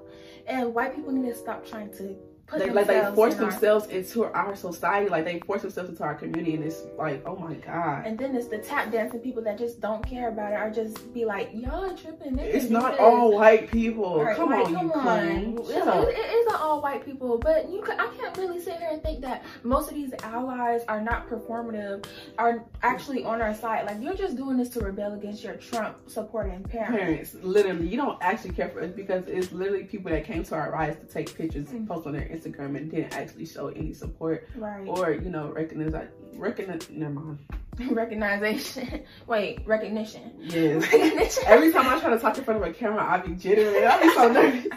And 0.48 0.74
white 0.74 0.96
people 0.96 1.12
need 1.12 1.30
to 1.30 1.36
stop 1.36 1.68
trying 1.68 1.92
to 1.98 2.16
they, 2.54 2.70
like 2.70 2.88
they 2.88 3.04
force 3.16 3.34
in 3.34 3.40
themselves 3.40 3.88
our, 3.88 3.92
into 3.92 4.26
our 4.26 4.56
society, 4.56 5.10
like 5.10 5.26
they 5.26 5.40
force 5.40 5.64
themselves 5.64 5.90
into 5.90 6.04
our 6.04 6.14
community, 6.14 6.54
and 6.54 6.64
it's 6.64 6.84
like, 6.96 7.24
oh 7.26 7.36
my 7.36 7.56
god. 7.56 8.06
And 8.06 8.18
then 8.18 8.36
it's 8.36 8.48
the 8.48 8.60
tap 8.60 8.92
dancing 8.92 9.20
people 9.20 9.42
that 9.44 9.58
just 9.58 9.82
don't 9.82 10.06
care 10.06 10.30
about 10.30 10.54
it, 10.54 10.56
or 10.56 10.70
just 10.70 11.12
be 11.14 11.26
like, 11.26 11.50
y'all 11.54 11.96
tripping. 11.98 12.38
It's 12.38 12.70
not 12.70 13.00
all 13.00 13.34
white 13.34 13.72
people. 13.72 14.24
Right, 14.24 14.36
come 14.36 14.54
on, 14.54 14.74
come 14.74 14.92
on. 14.92 15.28
It's, 15.28 15.70
it, 15.70 15.88
it 15.88 16.34
isn't 16.36 16.62
all 16.62 16.82
white 16.82 17.04
people, 17.04 17.40
but 17.40 17.68
you, 17.70 17.84
I 17.84 18.10
can't 18.18 18.38
really 18.38 18.60
sit 18.60 18.78
here 18.78 18.90
and 18.92 19.02
think 19.02 19.22
that 19.22 19.44
most 19.64 19.90
of 19.90 19.96
these 19.96 20.14
allies 20.22 20.84
are 20.88 21.02
not 21.02 21.28
performative, 21.28 22.06
are 22.38 22.64
actually 22.84 23.24
on 23.24 23.42
our 23.42 23.56
side. 23.56 23.86
Like 23.86 24.02
you're 24.02 24.14
just 24.14 24.38
doing 24.38 24.58
this 24.58 24.70
to 24.70 24.82
rebel 24.82 25.14
against 25.14 25.44
your 25.44 25.56
Trump 25.56 25.98
supporting 26.08 26.64
parents. 26.64 26.96
Parents, 26.96 27.36
literally, 27.42 27.88
you 27.88 27.98
don't 27.98 28.22
actually 28.22 28.54
care 28.54 28.70
for 28.70 28.82
us 28.82 28.92
because 28.92 29.24
it's 29.28 29.52
literally 29.52 29.84
people 29.84 30.12
that 30.12 30.26
came 30.26 30.44
to 30.44 30.56
our 30.56 30.72
riots 30.72 31.00
to 31.00 31.12
take 31.12 31.36
pictures, 31.36 31.66
mm-hmm. 31.68 31.88
post 31.88 32.06
on 32.06 32.14
their 32.14 32.35
Instagram 32.36 32.78
and 32.78 32.92
didn't 32.92 33.14
actually 33.14 33.46
show 33.46 33.68
any 33.70 33.94
support. 33.94 34.48
Right. 34.56 34.88
Or, 34.88 35.12
you 35.12 35.30
know, 35.30 35.50
recognize 35.50 35.94
recognize 36.34 36.90
never 36.90 37.14
mind. 37.14 37.40
Recognition. 37.92 39.04
Wait, 39.28 39.66
recognition. 39.66 40.32
Yes. 40.40 40.84
Recognition. 40.84 41.44
Every 41.46 41.74
time 41.74 41.88
I 41.88 42.00
try 42.00 42.10
to 42.12 42.20
talk 42.20 42.38
in 42.38 42.44
front 42.44 42.64
of 42.64 42.70
a 42.70 42.74
camera, 42.74 43.04
I 43.04 43.18
be 43.18 43.36
jittery 43.36 43.86
I 43.86 44.02
be 44.02 44.10
so 44.14 44.32
nervous. 44.32 44.68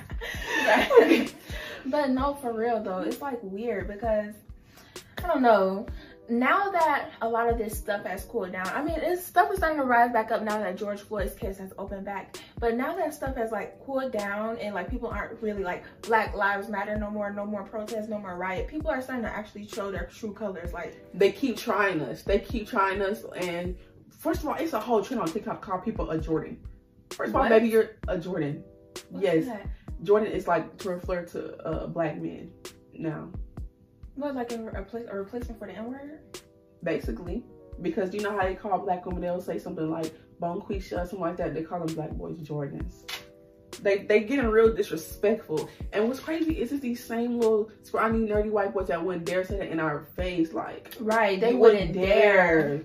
right. 0.66 1.34
But 1.86 2.10
no, 2.10 2.34
for 2.34 2.52
real 2.52 2.82
though, 2.82 2.98
it's 3.00 3.20
like 3.20 3.38
weird 3.42 3.86
because 3.86 4.34
I 5.22 5.26
don't 5.28 5.42
know 5.42 5.86
now 6.28 6.70
that 6.70 7.10
a 7.22 7.28
lot 7.28 7.48
of 7.48 7.58
this 7.58 7.76
stuff 7.76 8.04
has 8.04 8.24
cooled 8.24 8.52
down, 8.52 8.68
I 8.68 8.82
mean, 8.82 8.98
it's 8.98 9.24
stuff 9.24 9.50
is 9.50 9.58
starting 9.58 9.78
to 9.78 9.84
rise 9.84 10.12
back 10.12 10.30
up 10.30 10.42
now 10.42 10.58
that 10.58 10.76
George 10.76 11.00
Floyd's 11.00 11.34
case 11.34 11.58
has 11.58 11.72
opened 11.78 12.04
back. 12.04 12.38
But 12.60 12.76
now 12.76 12.96
that 12.96 13.14
stuff 13.14 13.36
has 13.36 13.52
like 13.52 13.78
cooled 13.84 14.12
down 14.12 14.58
and 14.58 14.74
like 14.74 14.90
people 14.90 15.09
aren't 15.09 15.40
really 15.40 15.62
like 15.62 15.85
Black 16.02 16.35
Lives 16.35 16.68
Matter 16.68 16.96
no 16.96 17.11
more, 17.11 17.33
no 17.33 17.46
more 17.46 17.62
protests, 17.62 18.09
no 18.09 18.18
more 18.18 18.37
riot. 18.37 18.66
People 18.66 18.90
are 18.90 19.00
starting 19.00 19.24
to 19.24 19.30
actually 19.30 19.66
show 19.66 19.92
their 19.92 20.06
true 20.06 20.33
colors. 20.33 20.72
Like 20.72 20.96
they 21.14 21.30
keep 21.30 21.56
trying 21.56 22.00
us. 22.00 22.22
They 22.22 22.40
keep 22.40 22.68
trying 22.68 23.00
us. 23.00 23.24
And 23.37 23.76
first 24.11 24.42
of 24.42 24.48
all, 24.48 24.54
it's 24.54 24.72
a 24.72 24.80
whole 24.80 25.02
trend 25.04 25.22
on 25.22 25.28
TikTok 25.28 25.62
called 25.62 25.85
people 25.85 26.11
a 26.11 26.18
Jordan. 26.18 26.59
First 27.11 27.30
of 27.30 27.37
all, 27.37 27.48
maybe 27.48 27.68
you're 27.68 27.90
a 28.09 28.18
Jordan. 28.18 28.64
What's 29.11 29.24
yes, 29.24 29.44
that? 29.46 29.66
Jordan 30.02 30.33
is 30.33 30.48
like 30.48 30.76
to 30.78 30.90
refer 30.90 31.24
to 31.26 31.56
uh, 31.64 31.87
black 31.87 32.20
men 32.20 32.50
now. 32.92 33.30
What, 34.16 34.35
like 34.35 34.50
a, 34.50 34.56
a, 34.56 35.12
a 35.12 35.16
replacement 35.16 35.61
for 35.61 35.68
the 35.68 35.74
N 35.74 35.90
word? 35.90 36.20
Basically. 36.83 37.44
Because 37.80 38.11
do 38.11 38.16
you 38.16 38.24
know 38.24 38.37
how 38.37 38.42
they 38.42 38.56
call 38.56 38.78
black 38.78 39.06
women, 39.06 39.20
they'll 39.22 39.40
say 39.40 39.59
something 39.59 39.88
like 39.88 40.12
Bonquisha 40.40 40.92
or 40.92 41.07
something 41.07 41.20
like 41.20 41.37
that. 41.37 41.55
They 41.55 41.62
call 41.62 41.85
them 41.85 41.94
black 41.94 42.11
boys 42.11 42.38
Jordans. 42.38 43.03
They 43.83 43.98
they 43.98 44.20
getting 44.20 44.46
real 44.46 44.74
disrespectful. 44.74 45.68
And 45.92 46.09
what's 46.09 46.20
crazy 46.20 46.61
is 46.61 46.72
it's 46.72 46.83
these 46.83 47.03
same 47.03 47.38
little 47.38 47.70
scrawny, 47.83 48.27
nerdy 48.27 48.51
white 48.51 48.74
boys 48.74 48.88
that 48.88 49.05
wouldn't 49.05 49.24
dare 49.24 49.44
say 49.44 49.59
that 49.59 49.68
in 49.68 49.81
our 49.81 50.01
face. 50.16 50.53
Like, 50.53 50.96
right, 51.01 51.40
they 51.40 51.55
wouldn't, 51.55 51.90
wouldn't 51.90 51.94
dare. 51.94 52.68
dare. 52.68 52.83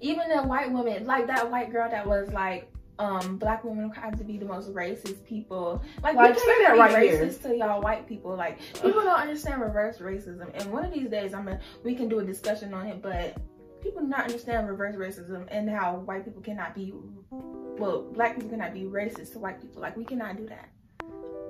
Even 0.00 0.28
the 0.28 0.42
white 0.42 0.70
woman, 0.70 1.06
like 1.06 1.26
that 1.28 1.50
white 1.50 1.70
girl 1.70 1.88
that 1.88 2.06
was 2.06 2.30
like, 2.32 2.70
um 2.98 3.36
black 3.38 3.64
women 3.64 3.90
have 3.90 4.16
to 4.16 4.24
be 4.24 4.38
the 4.38 4.44
most 4.44 4.72
racist 4.72 5.24
people 5.24 5.82
like, 6.02 6.14
like 6.14 6.34
we 6.34 6.40
can't 6.40 6.58
say 6.58 6.64
that 6.64 6.78
right 6.78 6.94
racist 6.94 7.42
here. 7.42 7.50
to 7.50 7.56
y'all 7.56 7.82
white 7.82 8.06
people 8.06 8.36
like 8.36 8.60
people 8.74 9.02
don't 9.02 9.20
understand 9.20 9.60
reverse 9.60 9.98
racism 9.98 10.48
and 10.54 10.70
one 10.70 10.84
of 10.84 10.92
these 10.92 11.08
days 11.08 11.34
i'm 11.34 11.44
gonna 11.44 11.58
we 11.82 11.94
can 11.94 12.08
do 12.08 12.20
a 12.20 12.24
discussion 12.24 12.72
on 12.72 12.86
it 12.86 13.02
but 13.02 13.36
people 13.84 14.02
do 14.02 14.08
not 14.08 14.24
understand 14.24 14.68
reverse 14.68 14.96
racism 14.96 15.46
and 15.48 15.70
how 15.70 15.96
white 15.98 16.24
people 16.24 16.42
cannot 16.42 16.74
be 16.74 16.92
well 17.30 18.02
black 18.12 18.34
people 18.34 18.50
cannot 18.50 18.74
be 18.74 18.82
racist 18.82 19.32
to 19.32 19.38
white 19.38 19.60
people 19.60 19.80
like 19.80 19.96
we 19.96 20.04
cannot 20.04 20.36
do 20.36 20.46
that 20.46 20.70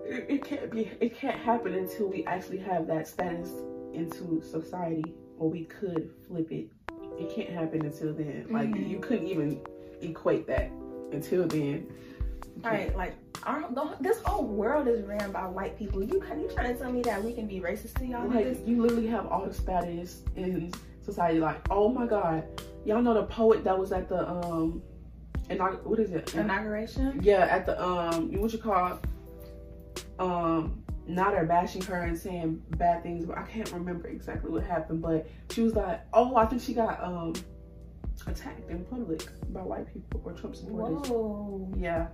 it, 0.04 0.26
it 0.28 0.44
can't 0.44 0.70
be 0.70 0.90
it 1.00 1.16
can't 1.16 1.40
happen 1.40 1.72
until 1.74 2.08
we 2.08 2.24
actually 2.26 2.58
have 2.58 2.86
that 2.86 3.08
status 3.08 3.50
into 3.94 4.42
society 4.42 5.14
or 5.38 5.48
we 5.48 5.64
could 5.64 6.10
flip 6.26 6.50
it 6.50 6.68
it 7.18 7.34
can't 7.34 7.50
happen 7.50 7.86
until 7.86 8.12
then 8.12 8.44
like 8.50 8.68
mm-hmm. 8.68 8.90
you 8.90 8.98
couldn't 8.98 9.28
even 9.28 9.60
equate 10.02 10.46
that 10.46 10.70
until 11.12 11.46
then. 11.46 11.86
Right, 12.62 12.96
like 12.96 13.14
our, 13.42 13.68
this 14.00 14.20
whole 14.24 14.46
world 14.46 14.86
is 14.88 15.02
ran 15.02 15.32
by 15.32 15.46
white 15.46 15.78
people. 15.78 16.02
You 16.02 16.22
you 16.38 16.50
trying 16.54 16.72
to 16.72 16.78
tell 16.78 16.92
me 16.92 17.02
that 17.02 17.22
we 17.22 17.32
can 17.32 17.46
be 17.46 17.60
racist 17.60 17.98
to 17.98 18.06
y'all? 18.06 18.28
Like 18.28 18.66
you 18.66 18.80
literally 18.80 19.08
have 19.08 19.26
all 19.26 19.46
the 19.46 19.54
status 19.54 20.22
in 20.36 20.72
society. 21.04 21.38
Like, 21.38 21.60
oh 21.70 21.88
my 21.88 22.06
god, 22.06 22.44
y'all 22.84 23.02
know 23.02 23.14
the 23.14 23.24
poet 23.24 23.64
that 23.64 23.78
was 23.78 23.92
at 23.92 24.08
the 24.08 24.28
um, 24.28 24.82
inaug- 25.50 25.82
what 25.84 25.98
is 25.98 26.12
it? 26.12 26.34
Inauguration. 26.34 27.20
Yeah, 27.22 27.46
at 27.50 27.66
the 27.66 27.82
um, 27.82 28.32
what 28.40 28.52
you 28.52 28.58
call 28.58 28.98
um, 30.18 30.82
now 31.06 31.30
they're 31.30 31.44
bashing 31.44 31.82
her 31.82 32.02
and 32.02 32.18
saying 32.18 32.62
bad 32.76 33.02
things. 33.02 33.26
But 33.26 33.38
I 33.38 33.42
can't 33.42 33.70
remember 33.72 34.08
exactly 34.08 34.50
what 34.50 34.64
happened. 34.64 35.02
But 35.02 35.28
she 35.50 35.62
was 35.62 35.74
like, 35.74 36.00
oh, 36.12 36.36
I 36.36 36.46
think 36.46 36.62
she 36.62 36.74
got 36.74 37.02
um 37.02 37.34
attacked 38.26 38.70
in 38.70 38.84
public 38.84 39.26
by 39.52 39.60
white 39.60 39.92
people 39.92 40.22
or 40.24 40.32
Trump 40.32 40.56
supporters. 40.56 41.08
Whoa. 41.10 41.72
Yeah. 41.76 42.08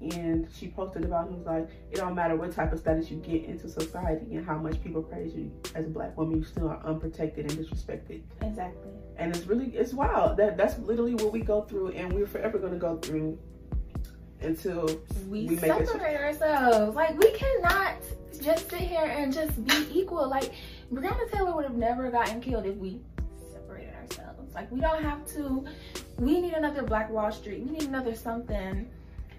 And 0.00 0.46
she 0.54 0.68
posted 0.68 1.04
about 1.04 1.28
it 1.28 1.32
was 1.32 1.46
like, 1.46 1.70
it 1.90 1.96
don't 1.96 2.14
matter 2.14 2.36
what 2.36 2.52
type 2.52 2.72
of 2.72 2.78
status 2.78 3.10
you 3.10 3.16
get 3.16 3.44
into 3.44 3.68
society 3.68 4.36
and 4.36 4.44
how 4.44 4.58
much 4.58 4.82
people 4.82 5.02
praise 5.02 5.34
you 5.34 5.50
as 5.74 5.86
a 5.86 5.88
black 5.88 6.16
woman, 6.18 6.38
you 6.38 6.44
still 6.44 6.68
are 6.68 6.80
unprotected 6.84 7.50
and 7.50 7.58
disrespected. 7.58 8.20
Exactly. 8.42 8.90
And 9.16 9.34
it's 9.34 9.46
really 9.46 9.74
it's 9.74 9.94
wild. 9.94 10.36
That 10.36 10.58
that's 10.58 10.78
literally 10.78 11.14
what 11.14 11.32
we 11.32 11.40
go 11.40 11.62
through 11.62 11.92
and 11.92 12.12
we're 12.12 12.26
forever 12.26 12.58
gonna 12.58 12.76
go 12.76 12.98
through 12.98 13.38
until 14.42 14.86
we, 15.28 15.46
we 15.46 15.56
separate 15.56 16.16
ourselves. 16.16 16.94
Like 16.94 17.18
we 17.18 17.30
cannot 17.32 17.94
just 18.42 18.70
sit 18.70 18.80
here 18.80 19.04
and 19.04 19.32
just 19.32 19.64
be 19.64 19.86
equal. 19.92 20.28
Like 20.28 20.52
Breonna 20.92 21.30
Taylor 21.30 21.54
would 21.54 21.64
have 21.64 21.76
never 21.76 22.10
gotten 22.10 22.40
killed 22.40 22.66
if 22.66 22.76
we 22.76 23.00
separated 23.50 23.94
ourselves. 23.94 24.54
like 24.54 24.70
we 24.70 24.80
don't 24.80 25.02
have 25.02 25.26
to, 25.34 25.64
we 26.18 26.40
need 26.40 26.52
another 26.52 26.82
Black 26.82 27.10
Wall 27.10 27.32
Street. 27.32 27.64
We 27.64 27.70
need 27.70 27.88
another 27.88 28.14
something. 28.14 28.88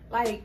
Like 0.09 0.43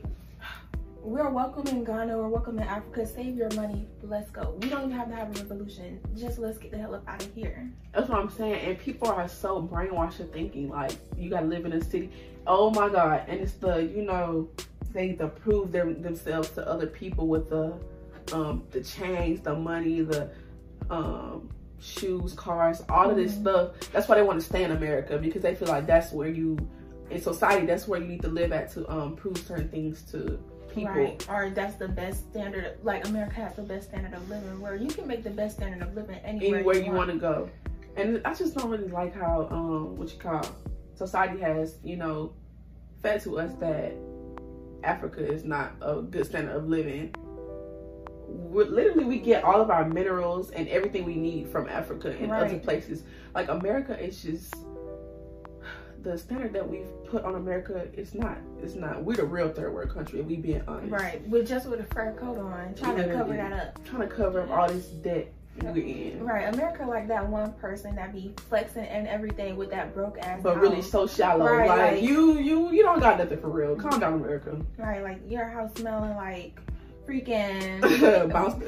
we're 1.01 1.29
welcome 1.29 1.67
in 1.67 1.83
Ghana, 1.83 2.17
we're 2.17 2.27
welcome 2.27 2.57
in 2.59 2.67
Africa. 2.67 3.05
Save 3.05 3.35
your 3.37 3.49
money. 3.51 3.87
Let's 4.01 4.29
go. 4.29 4.57
We 4.61 4.69
don't 4.69 4.83
even 4.85 4.91
have 4.97 5.09
to 5.09 5.15
have 5.15 5.35
a 5.35 5.39
revolution. 5.41 5.99
Just 6.17 6.39
let's 6.39 6.57
get 6.57 6.71
the 6.71 6.77
hell 6.77 6.95
up 6.95 7.07
out 7.07 7.23
of 7.23 7.33
here. 7.33 7.69
That's 7.93 8.09
what 8.09 8.19
I'm 8.19 8.29
saying. 8.29 8.65
And 8.65 8.79
people 8.79 9.09
are 9.09 9.27
so 9.27 9.61
brainwashed 9.61 10.17
to 10.17 10.25
thinking 10.25 10.69
like 10.69 10.93
you 11.17 11.29
gotta 11.29 11.45
live 11.45 11.65
in 11.65 11.73
a 11.73 11.83
city. 11.83 12.11
Oh 12.45 12.71
my 12.71 12.89
God. 12.89 13.23
And 13.27 13.39
it's 13.39 13.53
the, 13.53 13.83
you 13.83 14.03
know, 14.03 14.49
they 14.91 15.13
to 15.13 15.27
prove 15.27 15.71
them 15.71 16.01
themselves 16.01 16.49
to 16.51 16.67
other 16.67 16.87
people 16.87 17.27
with 17.27 17.49
the 17.49 17.73
um 18.33 18.63
the 18.71 18.81
chains, 18.81 19.41
the 19.41 19.55
money, 19.55 20.01
the 20.01 20.29
um 20.89 21.49
shoes, 21.79 22.33
cars, 22.33 22.81
all 22.89 23.09
of 23.09 23.15
this 23.15 23.33
mm-hmm. 23.33 23.41
stuff. 23.41 23.91
That's 23.91 24.07
why 24.07 24.15
they 24.15 24.23
want 24.23 24.39
to 24.39 24.45
stay 24.45 24.63
in 24.63 24.71
America 24.71 25.17
because 25.17 25.41
they 25.41 25.55
feel 25.55 25.67
like 25.67 25.85
that's 25.85 26.11
where 26.11 26.29
you, 26.29 26.57
in 27.09 27.21
society, 27.21 27.65
that's 27.65 27.87
where 27.87 27.99
you 27.99 28.07
need 28.07 28.21
to 28.21 28.29
live 28.29 28.51
at 28.51 28.71
to 28.73 28.89
um, 28.91 29.15
prove 29.15 29.37
certain 29.37 29.69
things 29.69 30.01
to 30.11 30.39
people. 30.73 30.93
Right. 30.93 31.29
Or 31.29 31.49
that's 31.49 31.75
the 31.75 31.87
best 31.87 32.29
standard. 32.31 32.77
Like 32.83 33.07
America 33.07 33.35
has 33.35 33.55
the 33.55 33.61
best 33.61 33.89
standard 33.89 34.13
of 34.13 34.27
living, 34.29 34.59
where 34.59 34.75
you 34.75 34.87
can 34.87 35.07
make 35.07 35.23
the 35.23 35.29
best 35.29 35.57
standard 35.57 35.87
of 35.87 35.95
living 35.95 36.17
anywhere, 36.23 36.59
anywhere 36.59 36.75
you, 36.77 36.85
you 36.85 36.91
want 36.91 37.11
to 37.11 37.17
go. 37.17 37.49
And 37.95 38.21
I 38.25 38.33
just 38.33 38.55
don't 38.55 38.69
really 38.69 38.87
like 38.87 39.13
how 39.13 39.47
um 39.51 39.95
what 39.97 40.11
you 40.11 40.19
call 40.19 40.43
society 40.95 41.39
has 41.39 41.77
you 41.83 41.95
know 41.95 42.33
fed 43.03 43.21
to 43.23 43.39
us 43.39 43.53
that 43.59 43.93
Africa 44.83 45.25
is 45.25 45.43
not 45.43 45.73
a 45.81 46.01
good 46.01 46.25
standard 46.25 46.55
of 46.55 46.67
living. 46.67 47.13
We're, 48.27 48.65
literally, 48.65 49.05
we 49.05 49.19
get 49.19 49.43
all 49.43 49.61
of 49.61 49.69
our 49.69 49.87
minerals 49.87 50.51
and 50.51 50.67
everything 50.69 51.05
we 51.05 51.15
need 51.15 51.49
from 51.49 51.67
Africa 51.69 52.15
and 52.19 52.31
Right. 52.31 52.45
other 52.45 52.59
places. 52.59 53.03
Like 53.35 53.49
America 53.49 54.01
is 54.01 54.21
just 54.23 54.55
the 56.03 56.17
standard 56.17 56.53
that 56.53 56.67
we've 56.69 56.87
put 57.07 57.23
on 57.23 57.35
America. 57.35 57.87
is 57.95 58.13
not. 58.13 58.37
It's 58.61 58.75
not. 58.75 59.03
We're 59.03 59.15
the 59.15 59.25
real 59.25 59.49
third 59.49 59.73
world 59.73 59.89
country. 59.93 60.21
We 60.21 60.35
being 60.37 60.61
honest, 60.67 60.91
Right, 60.91 61.27
with 61.27 61.47
just 61.47 61.67
with 61.67 61.79
a 61.79 61.93
fur 61.95 62.11
coat 62.19 62.37
on, 62.37 62.75
trying 62.75 62.97
to 62.97 63.13
cover 63.13 63.33
that 63.35 63.53
up. 63.53 63.85
Trying 63.85 64.07
to 64.07 64.13
cover 64.13 64.41
up 64.41 64.49
all 64.51 64.67
this 64.67 64.87
debt 64.87 65.31
we're 65.61 65.69
in. 65.77 66.23
Right, 66.25 66.51
America 66.53 66.83
like 66.85 67.07
that 67.09 67.27
one 67.27 67.53
person 67.53 67.95
that 67.95 68.11
be 68.11 68.33
flexing 68.49 68.85
and 68.85 69.07
everything 69.07 69.55
with 69.55 69.69
that 69.69 69.93
broke 69.93 70.17
ass. 70.19 70.39
but 70.41 70.59
really 70.59 70.81
so 70.81 71.05
shallow. 71.07 71.45
Right, 71.45 71.67
like, 71.69 71.91
like- 71.93 72.01
you, 72.01 72.39
you, 72.39 72.71
you 72.71 72.81
don't 72.83 72.99
got 72.99 73.19
nothing 73.19 73.39
for 73.39 73.49
real. 73.49 73.75
Calm 73.75 73.99
down, 73.99 74.13
America. 74.15 74.57
right, 74.77 75.03
like 75.03 75.19
your 75.29 75.45
house 75.45 75.71
smelling 75.75 76.15
like 76.15 76.59
freaking 77.07 77.81
Bounce. 78.33 78.63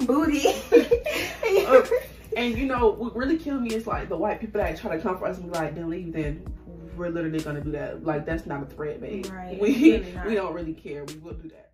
booty. 0.06 0.44
Uh, 1.66 1.82
and 2.38 2.56
you 2.56 2.66
know, 2.66 2.88
what 2.88 3.16
really 3.16 3.36
killed 3.36 3.62
me 3.62 3.74
is 3.74 3.86
like 3.86 4.08
the 4.08 4.16
white 4.16 4.40
people 4.40 4.60
that 4.60 4.78
try 4.78 4.96
to 4.96 5.02
come 5.02 5.18
for 5.18 5.26
us 5.26 5.38
and 5.38 5.52
be 5.52 5.58
like, 5.58 5.74
then 5.74 5.90
leave. 5.90 6.12
Then 6.12 6.46
we're 6.96 7.10
literally 7.10 7.40
gonna 7.40 7.60
do 7.60 7.72
that. 7.72 8.04
Like 8.04 8.24
that's 8.24 8.46
not 8.46 8.62
a 8.62 8.66
threat, 8.66 9.00
babe. 9.00 9.26
Right, 9.26 9.58
We 9.60 9.74
really 9.74 10.18
we 10.26 10.34
don't 10.34 10.54
really 10.54 10.74
care. 10.74 11.04
We 11.04 11.14
will 11.14 11.34
do 11.34 11.48
that. 11.50 11.67